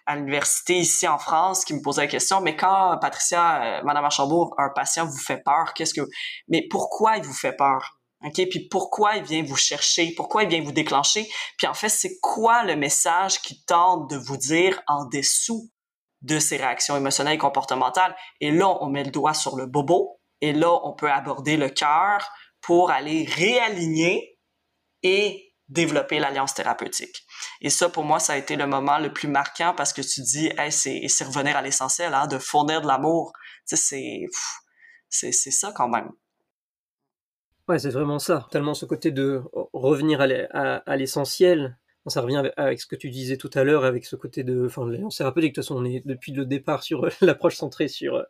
[0.06, 4.06] à l'université ici en France qui me posaient la question, mais quand Patricia, euh, Madame
[4.06, 6.02] Archambault, un patient vous fait peur, qu'est-ce que,
[6.48, 8.02] mais pourquoi il vous fait peur?
[8.24, 8.50] OK?
[8.50, 10.14] Puis pourquoi il vient vous chercher?
[10.16, 11.28] Pourquoi il vient vous déclencher?
[11.58, 15.70] Puis en fait, c'est quoi le message qui tente de vous dire en dessous
[16.22, 18.16] de ces réactions émotionnelles et comportementales?
[18.40, 20.20] Et là, on met le doigt sur le bobo.
[20.42, 22.30] Et là, on peut aborder le cœur
[22.62, 24.38] pour aller réaligner
[25.04, 27.26] et développer l'alliance thérapeutique.
[27.62, 30.22] Et ça, pour moi, ça a été le moment le plus marquant parce que tu
[30.22, 33.34] dis, c'est revenir à l'essentiel, hein, de fournir de l'amour.
[33.66, 34.28] C'est
[35.32, 36.12] ça quand même.
[37.68, 38.48] Ouais, c'est vraiment ça.
[38.52, 39.42] Tellement ce côté de
[39.74, 41.78] revenir à l'essentiel.
[42.08, 44.90] Ça revient avec, ce que tu disais tout à l'heure, avec ce côté de, enfin,
[44.90, 45.54] l'alliance thérapeutique.
[45.54, 48.26] De toute façon, on est depuis le départ sur l'approche centrée sur,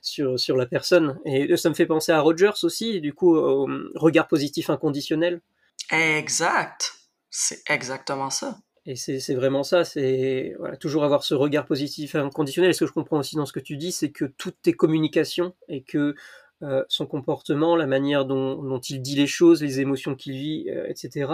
[0.00, 1.18] sur, sur la personne.
[1.24, 5.42] Et ça me fait penser à Rogers aussi, du coup, au regard positif inconditionnel.
[5.90, 6.94] Exact.
[7.30, 8.58] C'est exactement ça.
[8.88, 12.72] Et c'est vraiment ça, c'est toujours avoir ce regard positif inconditionnel.
[12.72, 15.54] Ce que je comprends aussi dans ce que tu dis, c'est que toutes tes communications
[15.68, 16.14] et que
[16.62, 20.86] euh, son comportement, la manière dont, il dit les choses, les émotions qu'il vit, euh,
[20.88, 21.26] etc.,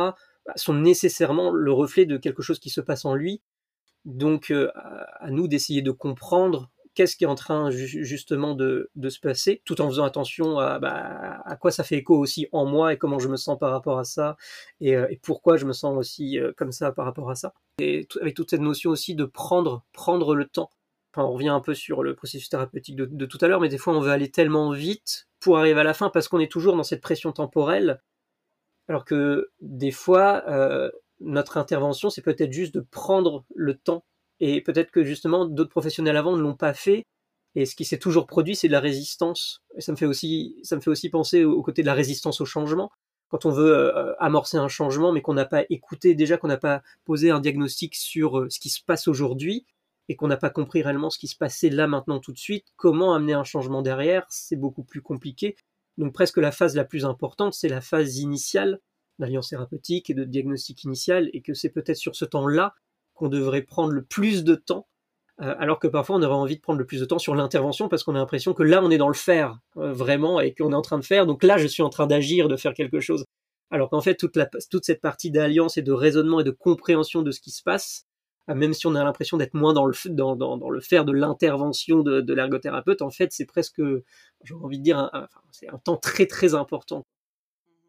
[0.46, 3.42] bah, sont nécessairement le reflet de quelque chose qui se passe en lui.
[4.06, 9.20] Donc euh, à nous d'essayer de comprendre qu'est-ce qui est en train justement de, se
[9.20, 12.98] passer, tout en faisant attention bah, à, quoi ça fait écho aussi en moi et
[12.98, 14.36] comment je me sens par rapport à ça,
[14.80, 17.54] et, euh, pourquoi je me sens aussi euh, comme ça par rapport à ça.
[17.78, 20.70] Et avec toute cette notion aussi de prendre, prendre le temps.
[21.14, 23.78] Enfin, on revient un peu sur le processus thérapeutique de, tout à l'heure, mais des
[23.78, 26.76] fois on veut aller tellement vite pour arriver à la fin parce qu'on est toujours
[26.76, 28.00] dans cette pression temporelle,
[28.88, 30.90] alors que des fois, euh,
[31.20, 34.04] notre intervention, c'est peut-être juste de prendre le temps
[34.40, 37.04] et peut-être que justement d'autres professionnels avant ne l'ont pas fait.
[37.54, 39.60] Et ce qui s'est toujours produit, c'est de la résistance.
[39.76, 42.90] Et ça me fait aussi, penser au, côté de la résistance au changement.
[43.28, 46.58] Quand on veut euh, amorcer un changement, mais qu'on n'a pas écouté, déjà qu'on n'a
[46.58, 49.66] pas posé un diagnostic sur euh, ce qui se passe aujourd'hui,
[50.08, 52.66] et qu'on n'a pas compris réellement ce qui se passait là maintenant tout de suite,
[52.76, 55.56] comment amener un changement derrière, c'est beaucoup plus compliqué.
[55.98, 58.80] Donc presque la phase la plus importante, c'est la phase initiale
[59.18, 62.74] d'alliance thérapeutique et de diagnostic initial, et que c'est peut-être sur ce temps-là
[63.22, 64.88] qu'on devrait prendre le plus de temps,
[65.40, 67.88] euh, alors que parfois on aurait envie de prendre le plus de temps sur l'intervention
[67.88, 70.72] parce qu'on a l'impression que là on est dans le faire euh, vraiment et qu'on
[70.72, 72.98] est en train de faire, donc là je suis en train d'agir, de faire quelque
[72.98, 73.24] chose.
[73.70, 77.22] Alors qu'en fait toute, la, toute cette partie d'alliance et de raisonnement et de compréhension
[77.22, 78.08] de ce qui se passe,
[78.50, 79.92] euh, même si on a l'impression d'être moins dans le,
[80.80, 83.80] faire de l'intervention de l'ergothérapeute, en fait c'est presque,
[84.42, 85.12] j'ai envie de dire,
[85.52, 87.06] c'est un temps très très important.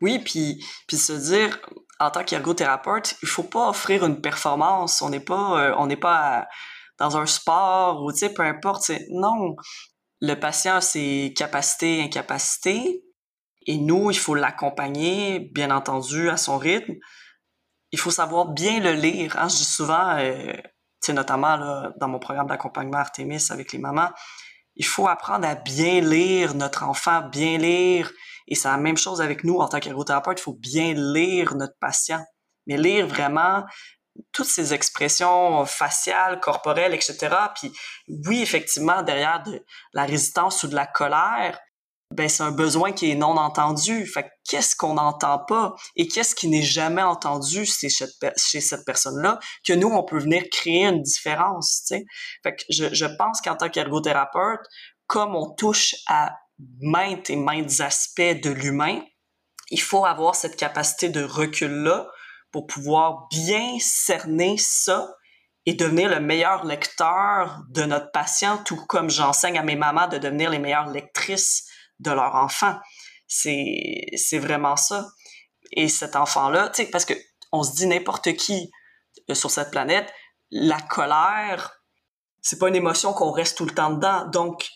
[0.04, 1.58] Oui, puis, puis se dire,
[1.97, 5.01] en tant qu'ergothérapeute, il faut pas offrir une performance.
[5.01, 6.45] On n'est pas, euh, on n'est pas
[6.99, 8.91] dans un sport ou tu sais, peu importe.
[9.12, 9.56] Non,
[10.20, 13.01] le patient a ses capacités, incapacités,
[13.66, 16.95] et nous, il faut l'accompagner, bien entendu, à son rythme.
[17.93, 19.38] Il faut savoir bien le lire.
[19.39, 19.47] Hein.
[19.47, 20.51] Je dis souvent, euh,
[21.14, 21.58] notamment
[21.97, 24.10] dans mon programme d'accompagnement Artemis avec les mamans,
[24.76, 28.12] il faut apprendre à bien lire notre enfant, bien lire
[28.47, 30.39] et c'est la même chose avec nous en tant qu'ergothérapeute.
[30.39, 32.23] Il faut bien lire notre patient,
[32.67, 33.63] mais lire vraiment
[34.31, 37.35] toutes ces expressions faciales, corporelles, etc.
[37.55, 37.71] Puis
[38.27, 39.63] oui, effectivement, derrière de
[39.93, 41.59] la résistance ou de la colère,
[42.11, 44.05] ben c'est un besoin qui est non entendu.
[44.05, 45.73] Fait qu'est-ce qu'on n'entend pas?
[45.95, 50.85] Et qu'est-ce qui n'est jamais entendu chez cette, personne-là que nous on peut venir créer
[50.85, 51.83] une différence.
[51.87, 52.05] Tu sais?
[52.43, 54.61] Fait que je, je pense qu'en tant qu'ergothérapeute,
[55.07, 56.35] comme on touche à
[56.82, 59.01] maintes et maintes aspects de l'humain,
[59.70, 62.07] il faut avoir cette capacité de recul-là
[62.51, 65.09] pour pouvoir bien cerner ça
[65.66, 70.18] et devenir le meilleur lecteur de notre patient, tout comme j'enseigne à mes mamans de
[70.18, 71.68] devenir les meilleures lectrices
[71.99, 72.78] de leur enfant.
[73.28, 75.07] C'est, vraiment ça.
[75.72, 77.14] Et cet enfant-là, tu sais, parce que
[77.51, 78.70] on se dit n'importe qui
[79.30, 80.11] euh, sur cette planète,
[80.51, 81.72] la colère,
[82.41, 84.28] c'est pas une émotion qu'on reste tout le temps dedans.
[84.28, 84.68] Donc,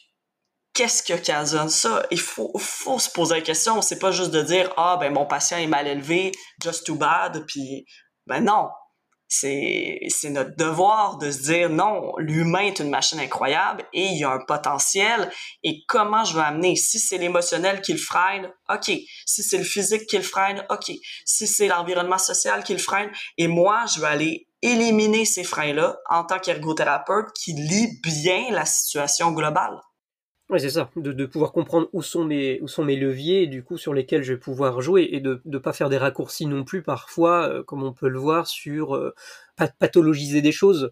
[0.78, 2.06] qu'est-ce qui occasionne ça?
[2.12, 3.82] Il faut, se poser la question.
[3.82, 6.32] C'est pas juste de dire, ah, ben, mon patient est mal élevé,
[6.64, 7.86] just too bad, puis,
[8.28, 8.70] ben non.
[9.28, 14.20] C'est, c'est notre devoir de se dire, non, l'humain est une machine incroyable et il
[14.20, 15.30] y a un potentiel.
[15.64, 16.76] Et comment je vais amener?
[16.76, 18.92] Si c'est l'émotionnel qui le freine, OK.
[19.26, 20.92] Si c'est le physique qui le freine, OK.
[21.26, 25.98] Si c'est l'environnement social qui le freine, et moi, je vais aller éliminer ces freins-là
[26.10, 29.78] en tant qu'ergothérapeute qui lit bien la situation globale.
[30.50, 33.64] Oui, c'est ça, de, de, pouvoir comprendre où sont, mes, où sont mes leviers, du
[33.64, 36.64] coup, sur lesquels je vais pouvoir jouer, et de ne pas faire des raccourcis non
[36.64, 39.14] plus, parfois, euh, comme on peut le voir, sur euh,
[39.80, 40.90] pathologiser des choses.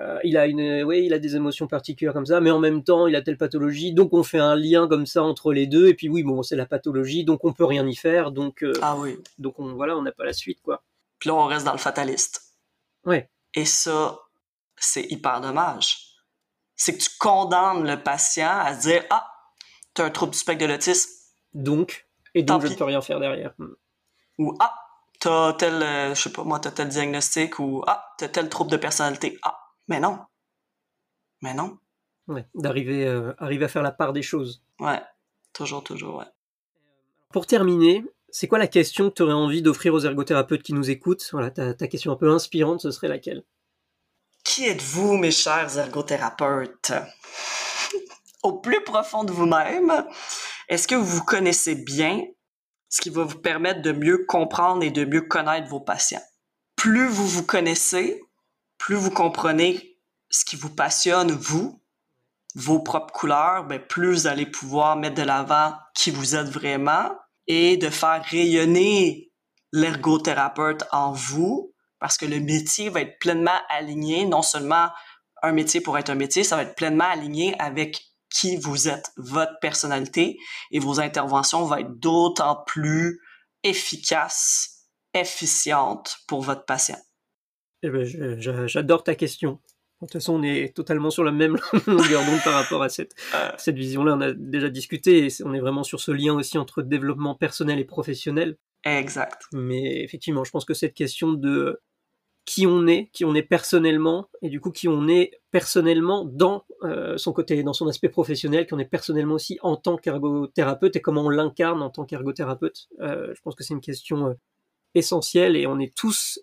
[0.00, 2.82] Euh, il, a une, oui, il a des émotions particulières comme ça, mais en même
[2.82, 5.86] temps, il a telle pathologie, donc on fait un lien comme ça entre les deux,
[5.86, 8.96] et puis oui, bon, c'est la pathologie, donc on peut rien y faire, donc, ah
[8.98, 9.18] oui.
[9.38, 10.82] donc on, voilà, on n'a pas la suite, quoi.
[11.20, 12.42] Puis là, on reste dans le fataliste.
[13.04, 13.30] Ouais.
[13.54, 14.18] Et ça,
[14.76, 16.15] c'est hyper dommage
[16.76, 19.26] c'est que tu condamnes le patient à se dire Ah,
[19.94, 21.10] tu as un trouble du spectre de l'autisme.
[21.54, 23.54] Donc, et donc je ne peux rien faire derrière.
[23.58, 23.74] Hmm.
[24.38, 24.74] Ou Ah,
[25.20, 28.24] tu as tel, euh, je sais pas moi, tu as tel diagnostic ou Ah, tu
[28.24, 29.38] as tel trouble de personnalité.
[29.42, 29.58] Ah,
[29.88, 30.18] mais non.
[31.42, 31.78] Mais non.
[32.28, 34.62] Ouais, d'arriver euh, arriver à faire la part des choses.
[34.80, 35.00] Ouais,
[35.52, 36.24] toujours, toujours, ouais.
[37.30, 40.90] Pour terminer, c'est quoi la question que tu aurais envie d'offrir aux ergothérapeutes qui nous
[40.90, 41.26] écoutent?
[41.32, 43.44] Voilà, ta, ta question un peu inspirante, ce serait laquelle?
[44.46, 46.92] Qui êtes-vous, mes chers ergothérapeutes?
[48.44, 50.06] Au plus profond de vous-même,
[50.68, 52.22] est-ce que vous vous connaissez bien,
[52.88, 56.22] ce qui va vous permettre de mieux comprendre et de mieux connaître vos patients?
[56.76, 58.22] Plus vous vous connaissez,
[58.78, 59.98] plus vous comprenez
[60.30, 61.82] ce qui vous passionne, vous,
[62.54, 67.10] vos propres couleurs, ben plus vous allez pouvoir mettre de l'avant qui vous êtes vraiment
[67.48, 69.32] et de faire rayonner
[69.72, 74.88] l'ergothérapeute en vous parce que le métier va être pleinement aligné, non seulement
[75.42, 79.10] un métier pour être un métier, ça va être pleinement aligné avec qui vous êtes,
[79.16, 80.38] votre personnalité,
[80.70, 83.20] et vos interventions vont être d'autant plus
[83.62, 86.98] efficaces, efficientes pour votre patient.
[87.82, 88.04] Eh ben,
[88.66, 89.60] J'adore ta question.
[90.02, 93.14] De toute façon, on est totalement sur la même longueur d'onde par rapport à cette,
[93.34, 93.50] euh.
[93.56, 94.14] cette vision-là.
[94.14, 97.78] On a déjà discuté et on est vraiment sur ce lien aussi entre développement personnel
[97.78, 98.58] et professionnel.
[98.84, 99.42] Exact.
[99.52, 101.80] Mais effectivement, je pense que cette question de
[102.46, 106.64] qui on est, qui on est personnellement, et du coup qui on est personnellement dans
[106.84, 110.94] euh, son côté, dans son aspect professionnel, qui on est personnellement aussi en tant qu'ergothérapeute,
[110.94, 112.88] et comment on l'incarne en tant qu'ergothérapeute.
[113.00, 114.34] Euh, je pense que c'est une question euh,
[114.94, 116.40] essentielle, et on est tous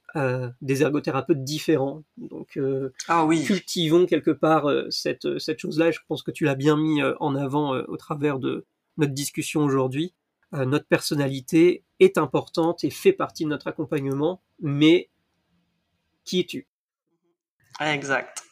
[0.62, 2.04] des ergothérapeutes différents.
[2.18, 2.60] Donc
[3.08, 3.44] ah oui.
[3.46, 7.72] cultivons quelque part cette, cette chose-là, je pense que tu l'as bien mis en avant
[7.72, 10.14] au travers de notre discussion aujourd'hui.
[10.52, 15.10] notre personnalité est importante et fait partie de notre accompagnement, mais
[16.26, 16.68] qui es-tu?
[17.80, 18.44] Exact.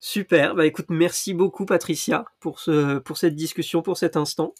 [0.00, 4.54] Super, bah écoute, merci beaucoup Patricia pour, ce, pour cette discussion, pour cet instant.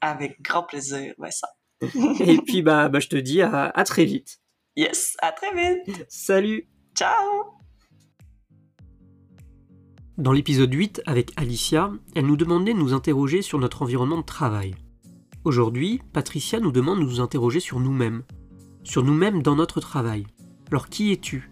[0.00, 1.48] Avec grand plaisir, ouais ça.
[1.80, 4.40] Et puis bah, bah je te dis à, à très vite.
[4.76, 6.04] Yes, à très vite.
[6.08, 6.68] Salut.
[6.94, 7.60] Ciao.
[10.18, 14.26] Dans l'épisode 8 avec Alicia, elle nous demandait de nous interroger sur notre environnement de
[14.26, 14.74] travail.
[15.44, 18.24] Aujourd'hui, Patricia nous demande de nous interroger sur nous-mêmes,
[18.84, 20.26] sur nous-mêmes dans notre travail.
[20.70, 21.50] Alors qui es-tu?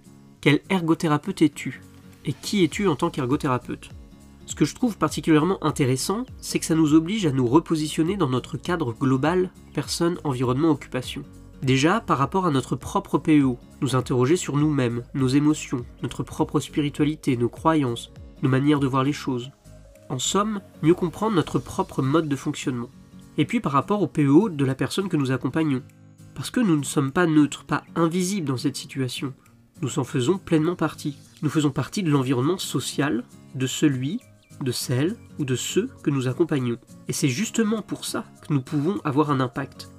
[0.48, 1.82] Quel ergothérapeute es-tu
[2.24, 3.90] Et qui es-tu en tant qu'ergothérapeute?
[4.46, 8.30] Ce que je trouve particulièrement intéressant, c'est que ça nous oblige à nous repositionner dans
[8.30, 11.22] notre cadre global personne, environnement, occupation.
[11.60, 16.60] Déjà, par rapport à notre propre PEO, nous interroger sur nous-mêmes, nos émotions, notre propre
[16.60, 19.50] spiritualité, nos croyances, nos manières de voir les choses.
[20.08, 22.88] En somme, mieux comprendre notre propre mode de fonctionnement.
[23.36, 25.82] Et puis par rapport au PEO de la personne que nous accompagnons.
[26.34, 29.34] Parce que nous ne sommes pas neutres, pas invisibles dans cette situation
[29.82, 31.18] nous en faisons pleinement partie.
[31.42, 33.24] Nous faisons partie de l'environnement social
[33.54, 34.20] de celui,
[34.62, 36.78] de celle ou de ceux que nous accompagnons.
[37.06, 39.90] Et c'est justement pour ça que nous pouvons avoir un impact.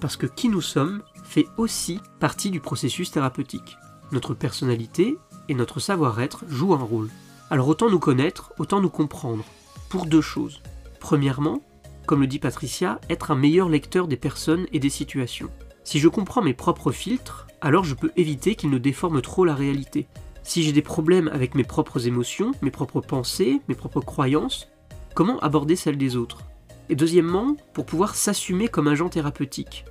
[0.00, 3.76] Parce que qui nous sommes fait aussi partie du processus thérapeutique.
[4.12, 5.16] Notre personnalité
[5.48, 7.10] et notre savoir-être jouent un rôle.
[7.50, 9.44] Alors autant nous connaître, autant nous comprendre.
[9.88, 10.60] Pour deux choses.
[11.00, 11.62] Premièrement,
[12.06, 15.50] comme le dit Patricia, être un meilleur lecteur des personnes et des situations.
[15.84, 19.54] Si je comprends mes propres filtres, alors je peux éviter qu'ils ne déforment trop la
[19.54, 20.06] réalité.
[20.42, 24.68] Si j'ai des problèmes avec mes propres émotions, mes propres pensées, mes propres croyances,
[25.14, 26.44] comment aborder celles des autres?
[26.88, 29.84] Et deuxièmement, pour pouvoir s'assumer comme agent thérapeutique.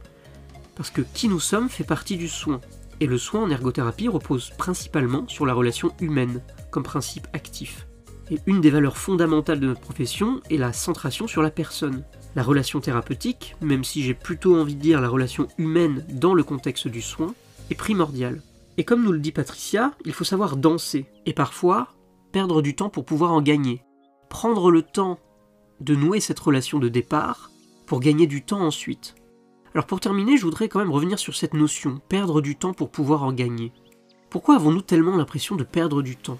[0.75, 2.59] Parce que qui nous sommes fait partie du soin.
[2.99, 6.41] Et le soin en ergothérapie repose principalement sur la relation humaine,
[6.71, 7.87] comme principe actif.
[8.31, 12.03] Et une des valeurs fondamentales de notre profession est la centration sur la personne.
[12.35, 16.43] La relation thérapeutique, même si j'ai plutôt envie de dire la relation humaine dans le
[16.43, 17.33] contexte du soin,
[17.69, 18.41] est primordial.
[18.77, 21.89] Et comme nous le dit Patricia, il faut savoir danser, et parfois
[22.31, 23.81] perdre du temps pour pouvoir en gagner.
[24.29, 25.19] Prendre le temps
[25.81, 27.51] de nouer cette relation de départ
[27.85, 29.15] pour gagner du temps ensuite.
[29.73, 32.89] Alors pour terminer, je voudrais quand même revenir sur cette notion, perdre du temps pour
[32.89, 33.71] pouvoir en gagner.
[34.29, 36.39] Pourquoi avons-nous tellement l'impression de perdre du temps?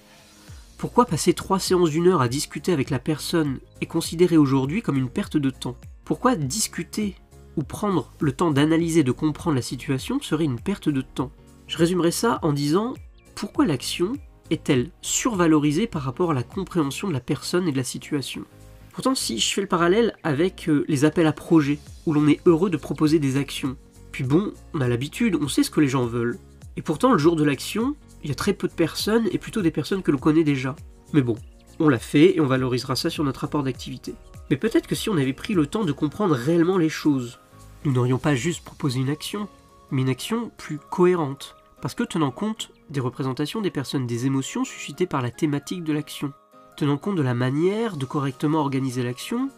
[0.77, 4.97] Pourquoi passer trois séances d'une heure à discuter avec la personne est considéré aujourd'hui comme
[4.97, 5.75] une perte de temps?
[6.05, 7.15] Pourquoi discuter
[7.63, 11.31] prendre le temps d'analyser, de comprendre la situation serait une perte de temps
[11.67, 12.93] Je résumerai ça en disant
[13.35, 14.13] pourquoi l'action
[14.49, 18.43] est-elle survalorisée par rapport à la compréhension de la personne et de la situation?
[18.91, 22.41] Pourtant, si je fais le parallèle avec euh, les appels à projets, où l'on est
[22.45, 23.77] heureux de proposer des actions,
[24.11, 26.37] puis bon, on a l'habitude, on sait ce que les gens veulent.
[26.75, 29.61] Et pourtant, le jour de l'action, il y a très peu de personnes, et plutôt
[29.61, 30.75] des personnes que l'on connaît déjà.
[31.13, 31.37] Mais bon,
[31.79, 34.15] on l'a fait et on valorisera ça sur notre rapport d'activité.
[34.49, 37.39] Mais peut-être que si on avait pris le temps de comprendre réellement les choses,
[37.85, 39.47] nous n'aurions pas juste proposé une action,
[39.91, 44.65] mais une action plus cohérente, parce que tenant compte des représentations des personnes, des émotions
[44.65, 46.33] suscitées par la thématique de l'action,
[46.75, 49.49] tenant compte de la manière de correctement organiser l'action,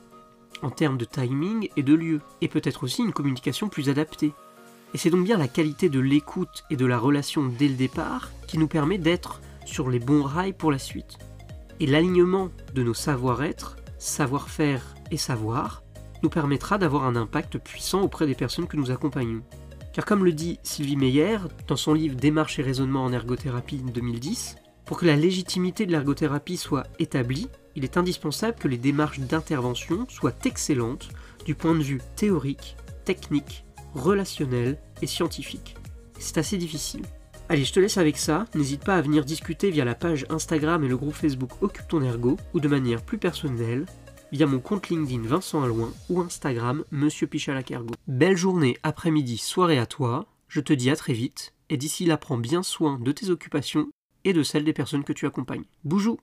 [0.61, 4.33] en termes de timing et de lieu, et peut-être aussi une communication plus adaptée.
[4.93, 8.29] Et c'est donc bien la qualité de l'écoute et de la relation dès le départ
[8.47, 11.17] qui nous permet d'être sur les bons rails pour la suite.
[11.79, 15.81] Et l'alignement de nos savoir-être, savoir-faire et savoir
[16.23, 19.41] nous permettra d'avoir un impact puissant auprès des personnes que nous accompagnons.
[19.93, 24.55] Car comme le dit Sylvie Meyer dans son livre Démarche et raisonnement en ergothérapie 2010,
[24.85, 30.05] pour que la légitimité de l'ergothérapie soit établie, il est indispensable que les démarches d'intervention
[30.09, 31.09] soient excellentes
[31.45, 35.75] du point de vue théorique, technique, relationnel et scientifique.
[36.19, 37.03] C'est assez difficile.
[37.49, 38.45] Allez, je te laisse avec ça.
[38.55, 42.01] N'hésite pas à venir discuter via la page Instagram et le groupe Facebook Occupe ton
[42.01, 43.85] ergo ou de manière plus personnelle
[44.31, 47.93] via mon compte LinkedIn Vincent Alouin ou Instagram Monsieur Pichalakergo.
[48.07, 50.25] Belle journée, après-midi, soirée à toi.
[50.47, 53.89] Je te dis à très vite et d'ici là prends bien soin de tes occupations
[54.23, 55.63] et de celles des personnes que tu accompagnes.
[55.83, 56.19] Boujou